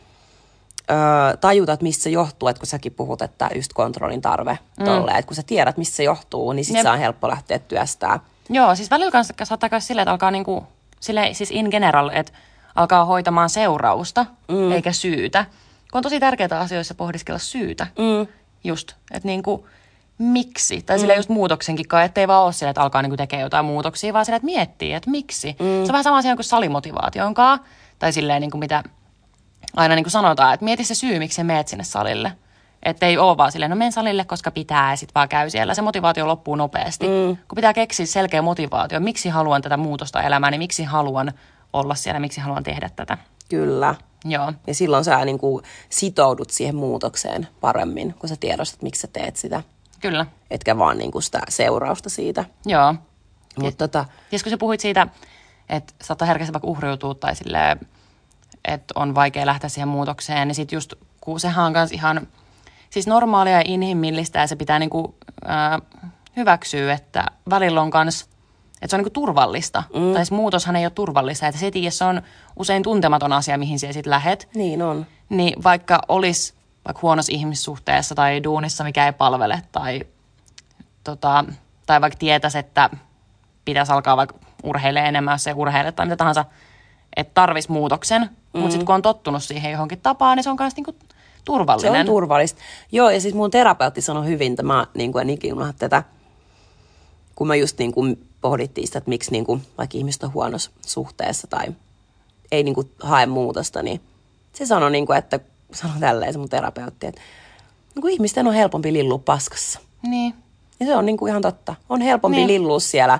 ö, 0.91 1.37
tajuta, 1.37 1.73
että 1.73 1.83
mistä 1.83 2.03
se 2.03 2.09
johtuu, 2.09 2.47
että 2.49 2.59
kun 2.59 2.67
säkin 2.67 2.93
puhut, 2.93 3.21
että 3.21 3.49
just 3.55 3.73
kontrollin 3.73 4.21
tarve 4.21 4.59
mm. 4.79 4.85
tolleen, 4.85 5.17
että 5.17 5.27
kun 5.27 5.35
sä 5.35 5.43
tiedät, 5.43 5.77
mistä 5.77 5.95
se 5.95 6.03
johtuu, 6.03 6.51
niin 6.51 6.65
sitten 6.65 6.83
se 6.83 6.89
on 6.89 6.99
helppo 6.99 7.27
lähteä 7.27 7.59
työstää. 7.59 8.19
Joo, 8.49 8.75
siis 8.75 8.91
välillä 8.91 9.11
kanssa 9.11 9.33
saattaa 9.43 9.69
käydä 9.69 9.79
silleen, 9.79 10.03
että 10.03 10.11
alkaa 10.11 10.31
niinku, 10.31 10.67
sille, 11.03 11.29
siis 11.33 11.51
in 11.51 11.67
general, 11.71 12.09
että 12.13 12.31
alkaa 12.75 13.05
hoitamaan 13.05 13.49
seurausta, 13.49 14.25
mm. 14.47 14.71
eikä 14.71 14.91
syytä. 14.91 15.45
Kun 15.91 15.99
on 15.99 16.03
tosi 16.03 16.19
tärkeää 16.19 16.59
asioissa 16.59 16.95
pohdiskella 16.95 17.39
syytä. 17.39 17.87
Mm. 17.97 18.27
Just, 18.63 18.93
että 19.11 19.27
niinku, 19.27 19.67
miksi? 20.17 20.81
Tai 20.81 20.99
sille 20.99 21.15
just 21.15 21.29
muutoksenkin 21.29 21.87
kai, 21.87 22.05
ettei 22.05 22.27
vaan 22.27 22.43
ole 22.43 22.53
sille, 22.53 22.69
että 22.69 22.81
alkaa 22.81 23.01
niinku 23.01 23.17
tekemään 23.17 23.43
jotain 23.43 23.65
muutoksia, 23.65 24.13
vaan 24.13 24.25
sille, 24.25 24.35
että 24.35 24.45
miettii, 24.45 24.93
että 24.93 25.09
miksi. 25.09 25.51
Mm. 25.51 25.65
Se 25.65 25.81
on 25.81 25.87
vähän 25.87 26.03
sama 26.03 26.17
asia 26.17 26.35
kuin 26.35 26.45
salimotivaation 26.45 27.33
kanssa. 27.33 27.67
Tai 27.99 28.13
silleen 28.13 28.41
niinku 28.41 28.57
mitä 28.57 28.83
aina 29.75 29.95
niinku 29.95 30.09
sanotaan, 30.09 30.53
että 30.53 30.63
mieti 30.63 30.83
se 30.83 30.95
syy, 30.95 31.19
miksi 31.19 31.35
sä 31.35 31.43
meet 31.43 31.67
sinne 31.67 31.83
salille. 31.83 32.31
Että 32.85 33.05
ei 33.05 33.17
ole 33.17 33.37
vaan 33.37 33.51
silleen, 33.51 33.69
no 33.69 33.75
menen 33.75 33.91
salille, 33.91 34.25
koska 34.25 34.51
pitää 34.51 34.91
ja 34.91 34.95
sitten 34.97 35.13
vaan 35.15 35.29
käy 35.29 35.49
siellä. 35.49 35.73
Se 35.73 35.81
motivaatio 35.81 36.27
loppuu 36.27 36.55
nopeasti. 36.55 37.07
Mm. 37.07 37.37
Kun 37.47 37.55
pitää 37.55 37.73
keksiä 37.73 38.05
selkeä 38.05 38.41
motivaatio, 38.41 38.99
miksi 38.99 39.29
haluan 39.29 39.61
tätä 39.61 39.77
muutosta 39.77 40.21
elämääni, 40.21 40.57
miksi 40.57 40.83
haluan 40.83 41.33
olla 41.73 41.95
siellä, 41.95 42.19
miksi 42.19 42.41
haluan 42.41 42.63
tehdä 42.63 42.89
tätä. 42.95 43.17
Kyllä. 43.49 43.95
Joo, 44.25 44.53
Ja 44.67 44.73
silloin 44.73 45.03
sä 45.03 45.25
niin 45.25 45.37
kuin 45.39 45.63
sitoudut 45.89 46.49
siihen 46.49 46.75
muutokseen 46.75 47.47
paremmin, 47.61 48.13
kun 48.19 48.29
sä 48.29 48.35
tiedostat, 48.39 48.81
miksi 48.81 49.01
sä 49.01 49.07
teet 49.07 49.35
sitä. 49.35 49.63
kyllä. 50.01 50.25
Etkä 50.51 50.77
vaan 50.77 50.97
niin 50.97 51.11
kuin 51.11 51.23
sitä 51.23 51.39
seurausta 51.49 52.09
siitä. 52.09 52.45
Joo. 52.65 52.95
Mutta 53.59 53.87
tota, 53.87 54.05
Ties 54.29 54.43
kun 54.43 54.49
sä 54.49 54.57
puhuit 54.57 54.79
siitä, 54.79 55.07
että 55.69 55.93
saattaa 56.01 56.25
herkästi 56.25 56.53
vaikka 56.53 56.67
uhriutua 56.67 57.13
tai 57.13 57.35
silleen, 57.35 57.79
että 58.65 58.93
on 58.95 59.15
vaikea 59.15 59.45
lähteä 59.45 59.69
siihen 59.69 59.87
muutokseen, 59.87 60.47
niin 60.47 60.55
sitten 60.55 60.77
just, 60.77 60.93
kun 61.21 61.39
sehän 61.39 61.65
on 61.65 61.73
ihan 61.91 62.27
siis 62.93 63.07
normaalia 63.07 63.53
ja 63.53 63.61
inhimillistä 63.65 64.39
ja 64.39 64.47
se 64.47 64.55
pitää 64.55 64.79
niinku, 64.79 65.15
äh, 65.49 65.81
hyväksyä, 66.35 66.93
että 66.93 67.25
välillä 67.49 67.81
on 67.81 67.91
kans, 67.91 68.21
että 68.73 68.87
se 68.87 68.95
on 68.95 68.99
niinku 68.99 69.09
turvallista. 69.09 69.83
Mm. 69.95 70.13
Tai 70.13 70.25
se 70.25 70.33
muutoshan 70.33 70.75
ei 70.75 70.85
ole 70.85 70.91
turvallista, 70.91 71.47
että 71.47 71.59
se 71.59 71.71
tiedä, 71.71 71.89
se 71.89 72.03
on 72.03 72.21
usein 72.59 72.83
tuntematon 72.83 73.33
asia, 73.33 73.57
mihin 73.57 73.79
sä 73.79 73.93
sitten 73.93 74.11
lähet. 74.11 74.49
niin 74.55 74.81
on. 74.81 75.05
Niin 75.29 75.63
vaikka 75.63 75.99
olisi 76.07 76.53
vaikka 76.85 76.99
huonossa 77.01 77.31
ihmissuhteessa 77.35 78.15
tai 78.15 78.43
duunissa, 78.43 78.83
mikä 78.83 79.05
ei 79.05 79.13
palvele, 79.13 79.61
tai, 79.71 80.01
tota, 81.03 81.45
tai 81.85 82.01
vaikka 82.01 82.17
tietäisi, 82.19 82.57
että 82.57 82.89
pitäisi 83.65 83.91
alkaa 83.91 84.17
vaikka 84.17 84.35
urheilemaan 84.63 85.09
enemmän, 85.09 85.33
jos 85.33 85.47
ei 85.47 85.53
urheile 85.53 85.91
tai 85.91 86.05
mitä 86.05 86.15
tahansa, 86.15 86.45
että 87.15 87.31
tarvisi 87.33 87.71
muutoksen, 87.71 88.21
mm. 88.21 88.59
mutta 88.59 88.71
sitten 88.71 88.85
kun 88.85 88.95
on 88.95 89.01
tottunut 89.01 89.43
siihen 89.43 89.71
johonkin 89.71 90.01
tapaan, 90.01 90.35
niin 90.37 90.43
se 90.43 90.49
on 90.49 90.55
myös 90.59 90.75
niinku 90.75 90.95
Se 91.43 91.45
turvallinen. 91.45 91.99
on 91.99 92.05
turvallista. 92.05 92.61
Joo, 92.91 93.09
ja 93.09 93.21
siis 93.21 93.33
mun 93.33 93.51
terapeutti 93.51 94.01
sanoi 94.01 94.27
hyvin, 94.27 94.53
että 94.53 94.63
mä 94.63 94.87
niin 94.93 95.11
kuin, 95.11 95.21
en 95.21 95.29
ikinä 95.29 95.55
unohda 95.55 95.73
tätä, 95.73 96.03
kun 97.35 97.47
mä 97.47 97.55
just 97.55 97.77
niin 97.77 97.91
kuin 97.91 98.27
pohdittiin 98.41 98.87
sitä, 98.87 98.97
että 98.97 99.09
miksi 99.09 99.31
niin 99.31 99.45
kuin, 99.45 99.61
vaikka 99.77 99.97
ihmiset 99.97 100.23
on 100.23 100.33
huonossa 100.33 100.71
suhteessa 100.85 101.47
tai 101.47 101.65
ei 102.51 102.63
niin 102.63 102.75
kuin, 102.75 102.91
hae 102.99 103.25
muutosta, 103.25 103.83
niin 103.83 104.01
se 104.53 104.65
sanoi, 104.65 104.91
niin 104.91 105.05
kuin, 105.05 105.17
että 105.17 105.39
sanoi 105.73 105.99
tälleen 105.99 106.33
se 106.33 106.39
mun 106.39 106.49
terapeutti, 106.49 107.07
että 107.07 107.21
niin 107.95 108.01
kuin 108.01 108.13
ihmisten 108.13 108.47
on 108.47 108.53
helpompi 108.53 108.93
lillua 108.93 109.17
paskassa. 109.17 109.79
Niin. 110.01 110.33
Ja 110.79 110.85
se 110.85 110.95
on 110.95 111.05
niin 111.05 111.17
kuin 111.17 111.29
ihan 111.29 111.41
totta. 111.41 111.75
On 111.89 112.01
helpompi 112.01 112.37
niin. 112.37 112.47
lillua 112.47 112.79
siellä 112.79 113.19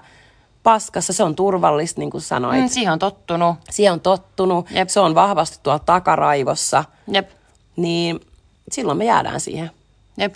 paskassa, 0.63 1.13
se 1.13 1.23
on 1.23 1.36
turvallista, 1.36 2.01
niin 2.01 2.09
kuin 2.09 2.21
sanoit. 2.21 2.62
Mm, 2.62 2.69
siihen 2.69 2.93
on 2.93 2.99
tottunut. 2.99 3.55
Siihen 3.69 3.93
on 3.93 3.99
tottunut, 3.99 4.71
Jep. 4.71 4.89
se 4.89 4.99
on 4.99 5.15
vahvasti 5.15 5.59
tuolla 5.63 5.79
takaraivossa, 5.79 6.83
Jep, 7.07 7.29
niin 7.75 8.19
silloin 8.71 8.97
me 8.97 9.05
jäädään 9.05 9.39
siihen. 9.39 9.71
jep, 10.17 10.36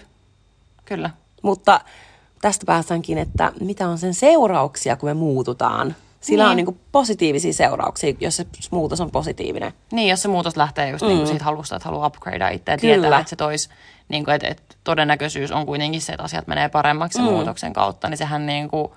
kyllä. 0.85 1.09
Mutta 1.41 1.81
tästä 2.41 2.65
päästäänkin, 2.65 3.17
että 3.17 3.51
mitä 3.59 3.87
on 3.87 3.97
sen 3.97 4.13
seurauksia, 4.13 4.95
kun 4.95 5.09
me 5.09 5.13
muututaan. 5.13 5.95
Sillä 6.21 6.43
Niin. 6.43 6.49
on 6.49 6.55
niin 6.55 6.79
positiivisia 6.91 7.53
seurauksia, 7.53 8.13
jos 8.19 8.35
se 8.37 8.45
muutos 8.71 9.01
on 9.01 9.11
positiivinen. 9.11 9.73
Niin, 9.91 10.09
jos 10.09 10.21
se 10.21 10.27
muutos 10.27 10.57
lähtee 10.57 10.89
just 10.89 11.03
mm. 11.03 11.07
niin 11.07 11.27
siitä 11.27 11.43
halusta, 11.45 11.75
että 11.75 11.89
haluaa 11.89 12.07
upgradea 12.07 12.49
itse 12.49 12.71
ja 12.71 12.77
tietää, 12.77 13.19
että 13.19 13.29
se 13.29 13.35
tois, 13.35 13.69
niin 14.09 14.25
kuin, 14.25 14.35
että, 14.35 14.47
että 14.47 14.75
todennäköisyys 14.83 15.51
on 15.51 15.65
kuitenkin 15.65 16.01
se, 16.01 16.13
että 16.13 16.23
asiat 16.23 16.47
menee 16.47 16.69
paremmaksi 16.69 17.19
mm. 17.19 17.25
muutoksen 17.25 17.73
kautta, 17.73 18.09
niin 18.09 18.17
sehän 18.17 18.45
niin 18.45 18.67
kuin, 18.69 18.91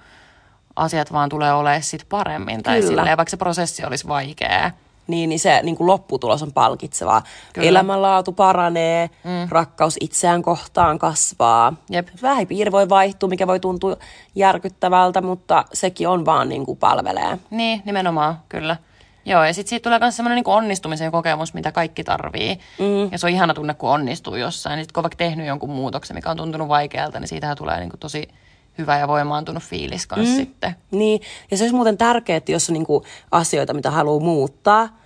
asiat 0.76 1.12
vaan 1.12 1.28
tulee 1.28 1.52
olemaan 1.52 1.82
sit 1.82 2.06
paremmin. 2.08 2.62
Tai 2.62 2.80
Kyllä. 2.80 2.88
silleen, 2.88 3.16
vaikka 3.16 3.30
se 3.30 3.36
prosessi 3.36 3.84
olisi 3.84 4.08
vaikea. 4.08 4.70
Niin, 5.10 5.28
niin 5.28 5.40
se 5.40 5.60
niin 5.62 5.76
kuin 5.76 5.86
lopputulos 5.86 6.42
on 6.42 6.52
palkitsevaa. 6.52 7.22
Kyllä. 7.52 7.68
Elämänlaatu 7.68 8.32
paranee, 8.32 9.10
mm. 9.24 9.48
rakkaus 9.48 9.96
itseään 10.00 10.42
kohtaan 10.42 10.98
kasvaa. 10.98 11.72
Jep. 11.90 12.08
Vähipiiri 12.22 12.72
voi 12.72 12.88
vaihtua, 12.88 13.28
mikä 13.28 13.46
voi 13.46 13.60
tuntua 13.60 13.96
järkyttävältä, 14.34 15.20
mutta 15.20 15.64
sekin 15.72 16.08
on 16.08 16.24
vaan 16.24 16.48
niin 16.48 16.66
kuin 16.66 16.78
palvelee. 16.78 17.38
Niin, 17.50 17.82
nimenomaan, 17.84 18.38
kyllä. 18.48 18.76
Joo, 19.24 19.44
ja 19.44 19.54
sitten 19.54 19.68
siitä 19.68 19.82
tulee 19.82 19.98
myös 19.98 20.16
semmoinen 20.16 20.36
niin 20.36 20.54
onnistumisen 20.54 21.12
kokemus, 21.12 21.54
mitä 21.54 21.72
kaikki 21.72 22.04
tarvii. 22.04 22.58
Mm. 22.78 23.12
Ja 23.12 23.18
se 23.18 23.26
on 23.26 23.32
ihana 23.32 23.54
tunne, 23.54 23.74
kun 23.74 23.90
onnistuu 23.90 24.34
jossain. 24.36 24.76
Niin 24.76 24.84
sit 24.84 24.92
kun 24.92 25.00
on 25.00 25.02
vaikka 25.02 25.16
tehnyt 25.16 25.46
jonkun 25.46 25.70
muutoksen, 25.70 26.16
mikä 26.16 26.30
on 26.30 26.36
tuntunut 26.36 26.68
vaikealta, 26.68 27.20
niin 27.20 27.28
siitähän 27.28 27.56
tulee 27.56 27.80
niin 27.80 27.90
kuin 27.90 28.00
tosi 28.00 28.28
hyvä 28.78 28.98
ja 28.98 29.08
voimaantunut 29.08 29.62
fiilis 29.62 30.06
kanssa 30.06 30.34
mm. 30.34 30.36
sitten. 30.36 30.76
Niin, 30.90 31.20
ja 31.50 31.56
se 31.56 31.64
olisi 31.64 31.74
muuten 31.74 31.98
tärkeää, 31.98 32.36
että 32.36 32.52
jos 32.52 32.68
on 32.68 32.72
niinku 32.72 33.04
asioita, 33.30 33.74
mitä 33.74 33.90
haluaa 33.90 34.24
muuttaa, 34.24 34.99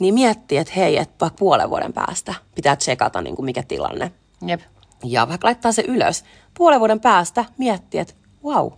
niin 0.00 0.14
miettii, 0.14 0.58
että 0.58 0.72
hei, 0.76 0.96
että 0.96 1.14
vaikka 1.20 1.36
puolen 1.38 1.70
vuoden 1.70 1.92
päästä 1.92 2.34
pitää 2.54 2.76
tsekata, 2.76 3.20
niinku 3.20 3.42
mikä 3.42 3.62
tilanne. 3.62 4.12
Jep. 4.46 4.60
Ja 5.04 5.28
vaikka 5.28 5.46
laittaa 5.46 5.72
se 5.72 5.84
ylös. 5.88 6.24
Puolen 6.58 6.80
vuoden 6.80 7.00
päästä 7.00 7.44
miettii, 7.58 8.00
että 8.00 8.14
wow. 8.44 8.72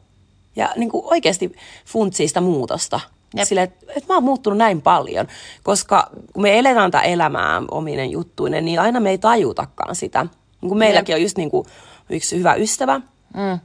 Ja 0.56 0.68
niinku 0.76 1.02
oikeasti 1.10 1.52
funtsii 1.86 2.28
sitä 2.28 2.40
muutosta. 2.40 3.00
Jep. 3.36 3.48
Sille, 3.48 3.62
että, 3.62 3.86
että 3.88 4.04
mä 4.08 4.14
oon 4.14 4.24
muuttunut 4.24 4.58
näin 4.58 4.82
paljon. 4.82 5.26
Koska 5.62 6.10
kun 6.32 6.42
me 6.42 6.58
eletään 6.58 6.90
tätä 6.90 7.04
elämää 7.04 7.62
ominen 7.70 8.10
juttuinen, 8.10 8.64
niin 8.64 8.80
aina 8.80 9.00
me 9.00 9.10
ei 9.10 9.18
tajutakaan 9.18 9.94
sitä. 9.96 10.26
Niin 10.60 10.68
kuin 10.68 10.78
meilläkin 10.78 11.14
on 11.14 11.22
just 11.22 11.36
niinku 11.38 11.66
yksi 12.10 12.38
hyvä 12.38 12.54
ystävä, 12.54 13.00
Mm. 13.34 13.58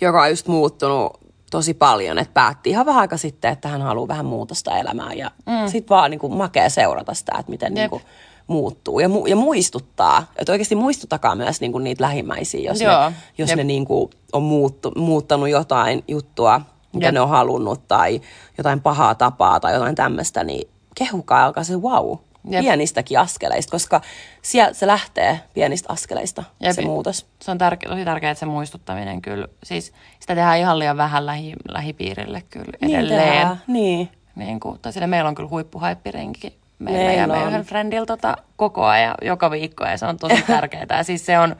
joka 0.00 0.22
on 0.22 0.30
just 0.30 0.46
muuttunut 0.48 1.20
tosi 1.50 1.74
paljon, 1.74 2.18
että 2.18 2.34
päätti 2.34 2.70
ihan 2.70 2.86
vähän 2.86 3.00
aika 3.00 3.16
sitten, 3.16 3.52
että 3.52 3.68
hän 3.68 3.82
haluaa 3.82 4.08
vähän 4.08 4.26
muutosta 4.26 4.76
elämään 4.78 5.18
ja 5.18 5.30
mm. 5.46 5.68
sitten 5.68 5.96
vaan 5.96 6.10
niin 6.10 6.18
kuin 6.18 6.32
makea 6.32 6.70
seurata 6.70 7.14
sitä, 7.14 7.32
että 7.38 7.50
miten 7.50 7.74
niin 7.74 7.90
kuin 7.90 8.02
muuttuu 8.46 9.00
ja, 9.00 9.08
mu- 9.08 9.26
ja 9.26 9.36
muistuttaa, 9.36 10.24
että 10.36 10.52
oikeasti 10.52 10.74
muistuttakaa 10.74 11.34
myös 11.34 11.60
niin 11.60 11.72
kuin 11.72 11.84
niitä 11.84 12.04
lähimmäisiä, 12.04 12.70
jos 12.70 12.80
Joo, 12.80 13.08
ne, 13.08 13.14
jos 13.38 13.50
jep. 13.50 13.56
ne 13.56 13.64
niin 13.64 13.84
kuin 13.84 14.10
on 14.32 14.42
muuttu, 14.42 14.92
muuttanut 14.96 15.48
jotain 15.48 16.04
juttua, 16.08 16.60
mitä 16.92 17.06
Jep. 17.06 17.14
ne 17.14 17.20
on 17.20 17.28
halunnut 17.28 17.88
tai 17.88 18.20
jotain 18.58 18.80
pahaa 18.80 19.14
tapaa 19.14 19.60
tai 19.60 19.74
jotain 19.74 19.94
tämmöistä, 19.94 20.44
niin 20.44 20.68
kehukaa 20.94 21.44
alkaa 21.44 21.64
se 21.64 21.76
wow. 21.76 22.16
Jep. 22.50 22.60
Pienistäkin 22.60 23.18
askeleista, 23.18 23.70
koska 23.70 24.00
siellä 24.42 24.72
se 24.72 24.86
lähtee 24.86 25.40
pienistä 25.54 25.92
askeleista, 25.92 26.44
Jep. 26.60 26.72
se 26.72 26.82
muutos. 26.82 27.26
Se 27.42 27.50
on 27.50 27.58
tärke- 27.58 27.88
tosi 27.88 28.04
tärkeää, 28.04 28.30
että 28.30 28.40
se 28.40 28.46
muistuttaminen 28.46 29.22
kyllä. 29.22 29.48
Siis 29.62 29.92
sitä 30.20 30.34
tehdään 30.34 30.58
ihan 30.58 30.78
liian 30.78 30.96
vähän 30.96 31.26
lähi- 31.26 31.56
lähipiirille 31.68 32.42
kyllä 32.50 32.72
edelleen. 32.82 33.08
Niin, 33.08 33.30
tehdään, 33.30 33.62
niin. 33.66 34.08
Niin 34.36 34.60
kuin, 34.60 34.78
tai 34.78 34.92
sille 34.92 35.06
meillä 35.06 35.28
on 35.28 35.34
kyllä 35.34 35.48
huippuhaippirenki 35.48 36.58
meillä 36.78 36.98
Meillä 37.04 37.12
ja 37.20 37.26
meidän 37.26 37.42
on. 37.42 37.48
yhden 37.48 37.64
friendillä 37.64 38.06
tota, 38.06 38.36
koko 38.56 38.84
ajan, 38.84 39.14
joka 39.22 39.50
viikko 39.50 39.84
ja 39.84 39.98
se 39.98 40.06
on 40.06 40.16
tosi 40.16 40.42
tärkeää. 40.46 40.86
Ja 40.90 41.02
siis 41.04 41.26
se 41.26 41.38
on 41.38 41.56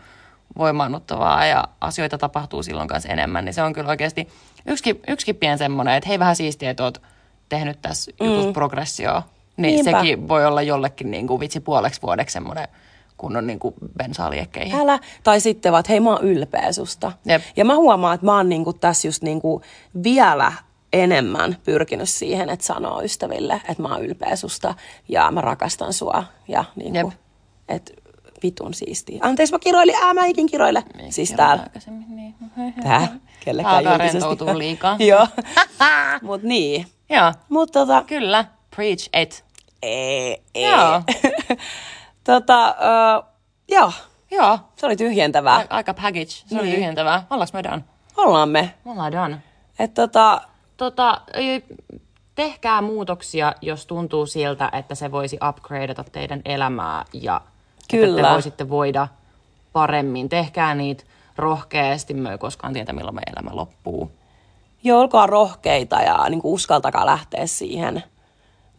voimaannuttavaa 0.59 1.47
ja 1.47 1.65
asioita 1.81 2.19
tapahtuu 2.19 2.63
silloin 2.63 2.89
kanssa 2.89 3.09
enemmän, 3.09 3.45
niin 3.45 3.55
se 3.55 3.63
on 3.63 3.73
kyllä 3.73 3.89
oikeasti 3.89 4.29
yksikin, 4.67 5.01
yksikin 5.09 5.37
pieni 5.37 5.59
semmoinen, 5.59 5.95
että 5.95 6.09
hei 6.09 6.19
vähän 6.19 6.37
siistiä, 6.37 6.71
että 6.71 6.85
oot 6.85 7.03
tehnyt 7.49 7.79
tässä 7.83 8.11
jutussa 8.21 8.53
progressioa. 8.53 9.23
Niin 9.59 9.75
Niinpä. 9.85 9.91
sekin 10.01 10.29
voi 10.29 10.47
olla 10.47 10.63
jollekin 10.63 11.11
niin 11.11 11.27
kuin 11.27 11.41
vitsi 11.41 11.61
puoleksi 11.61 12.03
vuodeksi 12.03 12.33
semmoinen 12.33 12.69
kunnon 13.17 13.47
niin 13.47 13.59
kuin 13.59 13.75
bensaaliekkeihin. 13.99 14.81
älä. 14.81 14.99
Tai 15.25 15.41
sitten 15.41 15.73
vaan, 15.73 15.81
että 15.81 15.93
hei 15.93 16.01
mä 16.01 16.11
oon 16.11 16.25
ylpeä 16.25 16.73
susta. 16.73 17.13
Jep. 17.25 17.43
Ja 17.57 17.65
mä 17.65 17.77
huomaan, 17.77 18.15
että 18.15 18.27
mä 18.27 18.37
oon 18.37 18.49
niinku 18.49 18.73
tässä 18.73 19.09
just 19.09 19.23
niinku 19.23 19.63
vielä 20.05 20.53
enemmän 20.93 21.57
pyrkinyt 21.65 22.09
siihen, 22.09 22.49
että 22.51 22.67
sanoo 22.67 23.03
ystäville, 23.03 23.55
että 23.69 23.83
mä 23.83 23.89
oon 23.95 24.05
ylpeä 24.05 24.37
susta 24.37 24.75
ja 25.09 25.31
mä 25.31 25.41
rakastan 25.41 25.93
sua. 25.93 26.25
Ja 26.49 26.65
niinku, 26.77 26.99
Jep. 26.99 27.19
että 27.69 27.93
vitun 28.43 28.75
siistiä. 28.75 29.19
Anteeksi, 29.23 29.55
mä 29.55 29.59
kiroilin, 29.59 29.95
ää 30.03 30.15
mä 30.15 30.27
ikin 30.27 30.47
kiroile. 30.47 30.85
siis 31.11 31.31
täällä. 31.37 31.67
Niin. 32.09 32.35
Tää, 32.83 33.09
kellekään 33.45 33.77
Alkaa 33.77 33.93
julkisesti. 33.93 34.19
rentoutua 34.19 34.59
liikaa. 34.59 34.97
Joo. 35.09 35.27
Mut 36.23 36.43
niin. 36.43 36.87
Joo, 37.11 37.33
Mut 37.49 37.73
tota, 37.73 38.03
kyllä. 38.07 38.45
Preach 38.77 39.09
it. 39.23 39.45
Ei, 39.83 40.43
ei. 40.55 40.65
Joo. 40.71 41.03
tota, 42.25 42.69
uh, 42.71 43.25
joo, 43.69 43.93
Joo, 44.31 44.59
se 44.77 44.87
oli 44.87 44.97
tyhjentävää. 44.97 45.57
a- 45.57 45.65
aika 45.71 45.95
package. 45.95 46.27
Se 46.27 46.55
oli 46.55 46.63
Niin. 46.63 46.75
tyhjentävää. 46.75 47.27
Ollaanko 47.31 47.51
me 47.53 47.63
done? 47.65 47.85
Ollaan 48.17 48.49
me. 48.49 48.75
Ollaan 48.85 49.13
done. 49.13 49.39
Et 49.79 49.95
tota, 49.95 50.41
Tota, 50.77 51.21
tehkää 52.35 52.83
muutoksia, 52.83 53.55
jos 53.63 53.87
tuntuu 53.87 54.27
siltä, 54.27 54.69
että 54.73 54.95
se 54.95 55.13
voisi 55.13 55.39
upgradeata 55.49 56.05
teidän 56.05 56.43
elämää 56.45 57.05
ja 57.13 57.41
että 57.83 57.97
Kyllä. 57.97 58.23
te 58.29 58.33
voisitte 58.35 58.69
voida 58.69 59.09
paremmin. 59.73 60.29
Tehkää 60.29 60.75
niitä 60.75 61.05
rohkeasti, 61.37 62.15
me 62.15 62.31
ei 62.31 62.39
koskaan 62.39 62.73
tiedä, 62.73 62.93
milloin 62.93 63.15
meidän 63.15 63.35
elämä 63.37 63.57
loppuu. 63.57 64.11
joo, 64.85 65.01
olkaa 65.01 65.27
rohkeita 65.27 65.97
ja 65.97 66.27
niin 66.29 66.43
kuin 66.43 66.55
uskaltakaa 66.55 67.07
lähteä 67.07 67.47
siihen. 67.47 68.03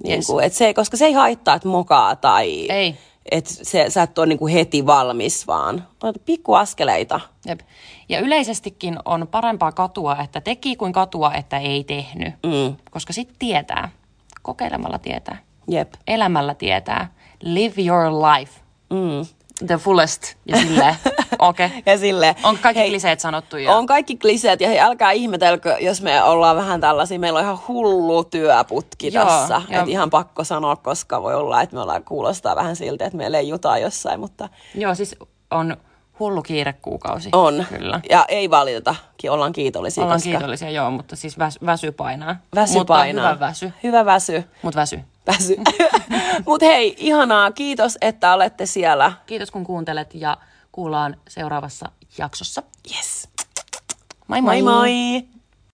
Niin 0.04 0.16
Yes. 0.16 0.28
kuin, 0.28 0.46
et 0.46 0.54
se, 0.54 0.74
koska 0.74 0.98
se 0.98 1.06
ei 1.06 1.14
haittaa, 1.14 1.56
että 1.56 1.68
mokaa 1.68 2.16
tai 2.16 2.66
Ei. 2.72 2.96
että 3.32 3.54
se, 3.54 3.90
sä 3.90 4.04
et 4.04 4.18
ole 4.18 4.28
niin 4.28 4.40
kuin 4.40 4.54
heti 4.54 4.86
valmis, 4.86 5.48
vaan 5.48 5.88
ota 6.04 6.20
pikkuaskeleita. 6.26 7.20
Jep. 7.46 7.60
Ja 8.10 8.20
yleisestikin 8.20 9.00
on 9.06 9.28
parempaa 9.28 9.72
katua, 9.72 10.18
että 10.24 10.42
teki 10.42 10.76
kuin 10.76 10.94
katua, 10.94 11.34
että 11.34 11.58
ei 11.58 11.84
tehnyt. 11.84 12.34
Mm. 12.44 12.76
Koska 12.92 13.14
sitten 13.14 13.36
tietää. 13.40 13.90
Kokeilemalla 14.42 15.00
tietää. 15.00 15.38
Jep. 15.68 15.94
Elämällä 16.08 16.54
tietää. 16.56 17.12
Live 17.42 17.82
your 17.82 18.04
life. 18.12 18.60
Mm. 18.90 19.26
The 19.68 19.78
fullest. 19.78 20.36
Ja 20.46 20.58
silleen, 20.58 20.96
okei. 21.40 21.66
Okay. 21.66 21.82
Ja 21.86 21.98
sille, 21.98 22.36
On 22.44 22.58
kaikki 22.58 22.90
kliseet 22.90 23.20
sanottu. 23.20 23.58
Ja... 23.58 23.76
On 23.76 23.86
kaikki 23.86 24.18
kliseet 24.18 24.62
ja 24.62 24.68
hei, 24.68 24.80
älkää 24.80 25.12
ihmetelkö, 25.12 25.78
jos 25.80 26.02
me 26.02 26.24
ollaan 26.24 26.56
vähän 26.56 26.82
tällaisia, 26.82 27.20
meillä 27.20 27.40
on 27.40 27.46
ihan 27.46 27.60
hullu 27.68 28.24
työputki 28.24 29.14
Joo, 29.14 29.26
tässä. 29.26 29.62
Et 29.70 29.88
ihan 29.88 30.10
pakko 30.10 30.44
sanoa, 30.44 30.76
koska 30.76 31.24
voi 31.24 31.36
olla, 31.36 31.62
että 31.62 31.76
me 31.76 31.82
ollaan 31.82 32.04
kuulostaa 32.04 32.56
vähän 32.56 32.76
siltä, 32.76 33.06
että 33.06 33.18
meillä 33.18 33.38
ei 33.38 33.50
jutaa 33.50 33.78
jossain, 33.78 34.20
mutta 34.20 34.50
Joo, 34.76 34.96
siis 34.96 35.16
on 35.52 35.78
hullu 36.20 36.42
kiirekuukausi. 36.42 37.30
on. 37.34 37.66
Kyllä. 37.70 38.02
Ja 38.10 38.26
ei 38.28 38.50
valiteta, 38.50 38.96
ollaan 39.30 39.54
kiitollisia, 39.54 40.04
Ollaan 40.04 40.20
koska 40.20 40.30
kiitollisia, 40.30 40.70
joo, 40.70 40.92
mutta 40.92 41.16
siis 41.16 41.40
väs, 41.40 41.60
väsy 41.66 41.92
painaa. 41.92 42.36
väsy 42.56 42.74
mutta 42.74 42.94
painaa. 42.94 43.34
hyvä 43.34 43.40
väsy. 43.40 43.74
Hyvä 43.84 44.06
väsy. 44.06 44.44
Mutta 44.62 44.80
väsy. 44.80 45.00
Väsy. 45.30 45.56
Mutta 46.48 46.66
hei, 46.66 46.96
ihanaa. 46.98 47.52
Kiitos, 47.52 47.98
että 48.02 48.34
olette 48.34 48.66
siellä. 48.66 49.12
Kiitos 49.26 49.52
kun 49.52 49.64
kuuntelet 49.64 50.16
ja 50.16 50.38
kuullaan 50.72 51.18
seuraavassa 51.28 51.92
jaksossa. 52.18 52.64
Yes. 52.96 53.30
Moi 54.28 54.42
Moi 54.42 54.62
moi. 54.62 55.24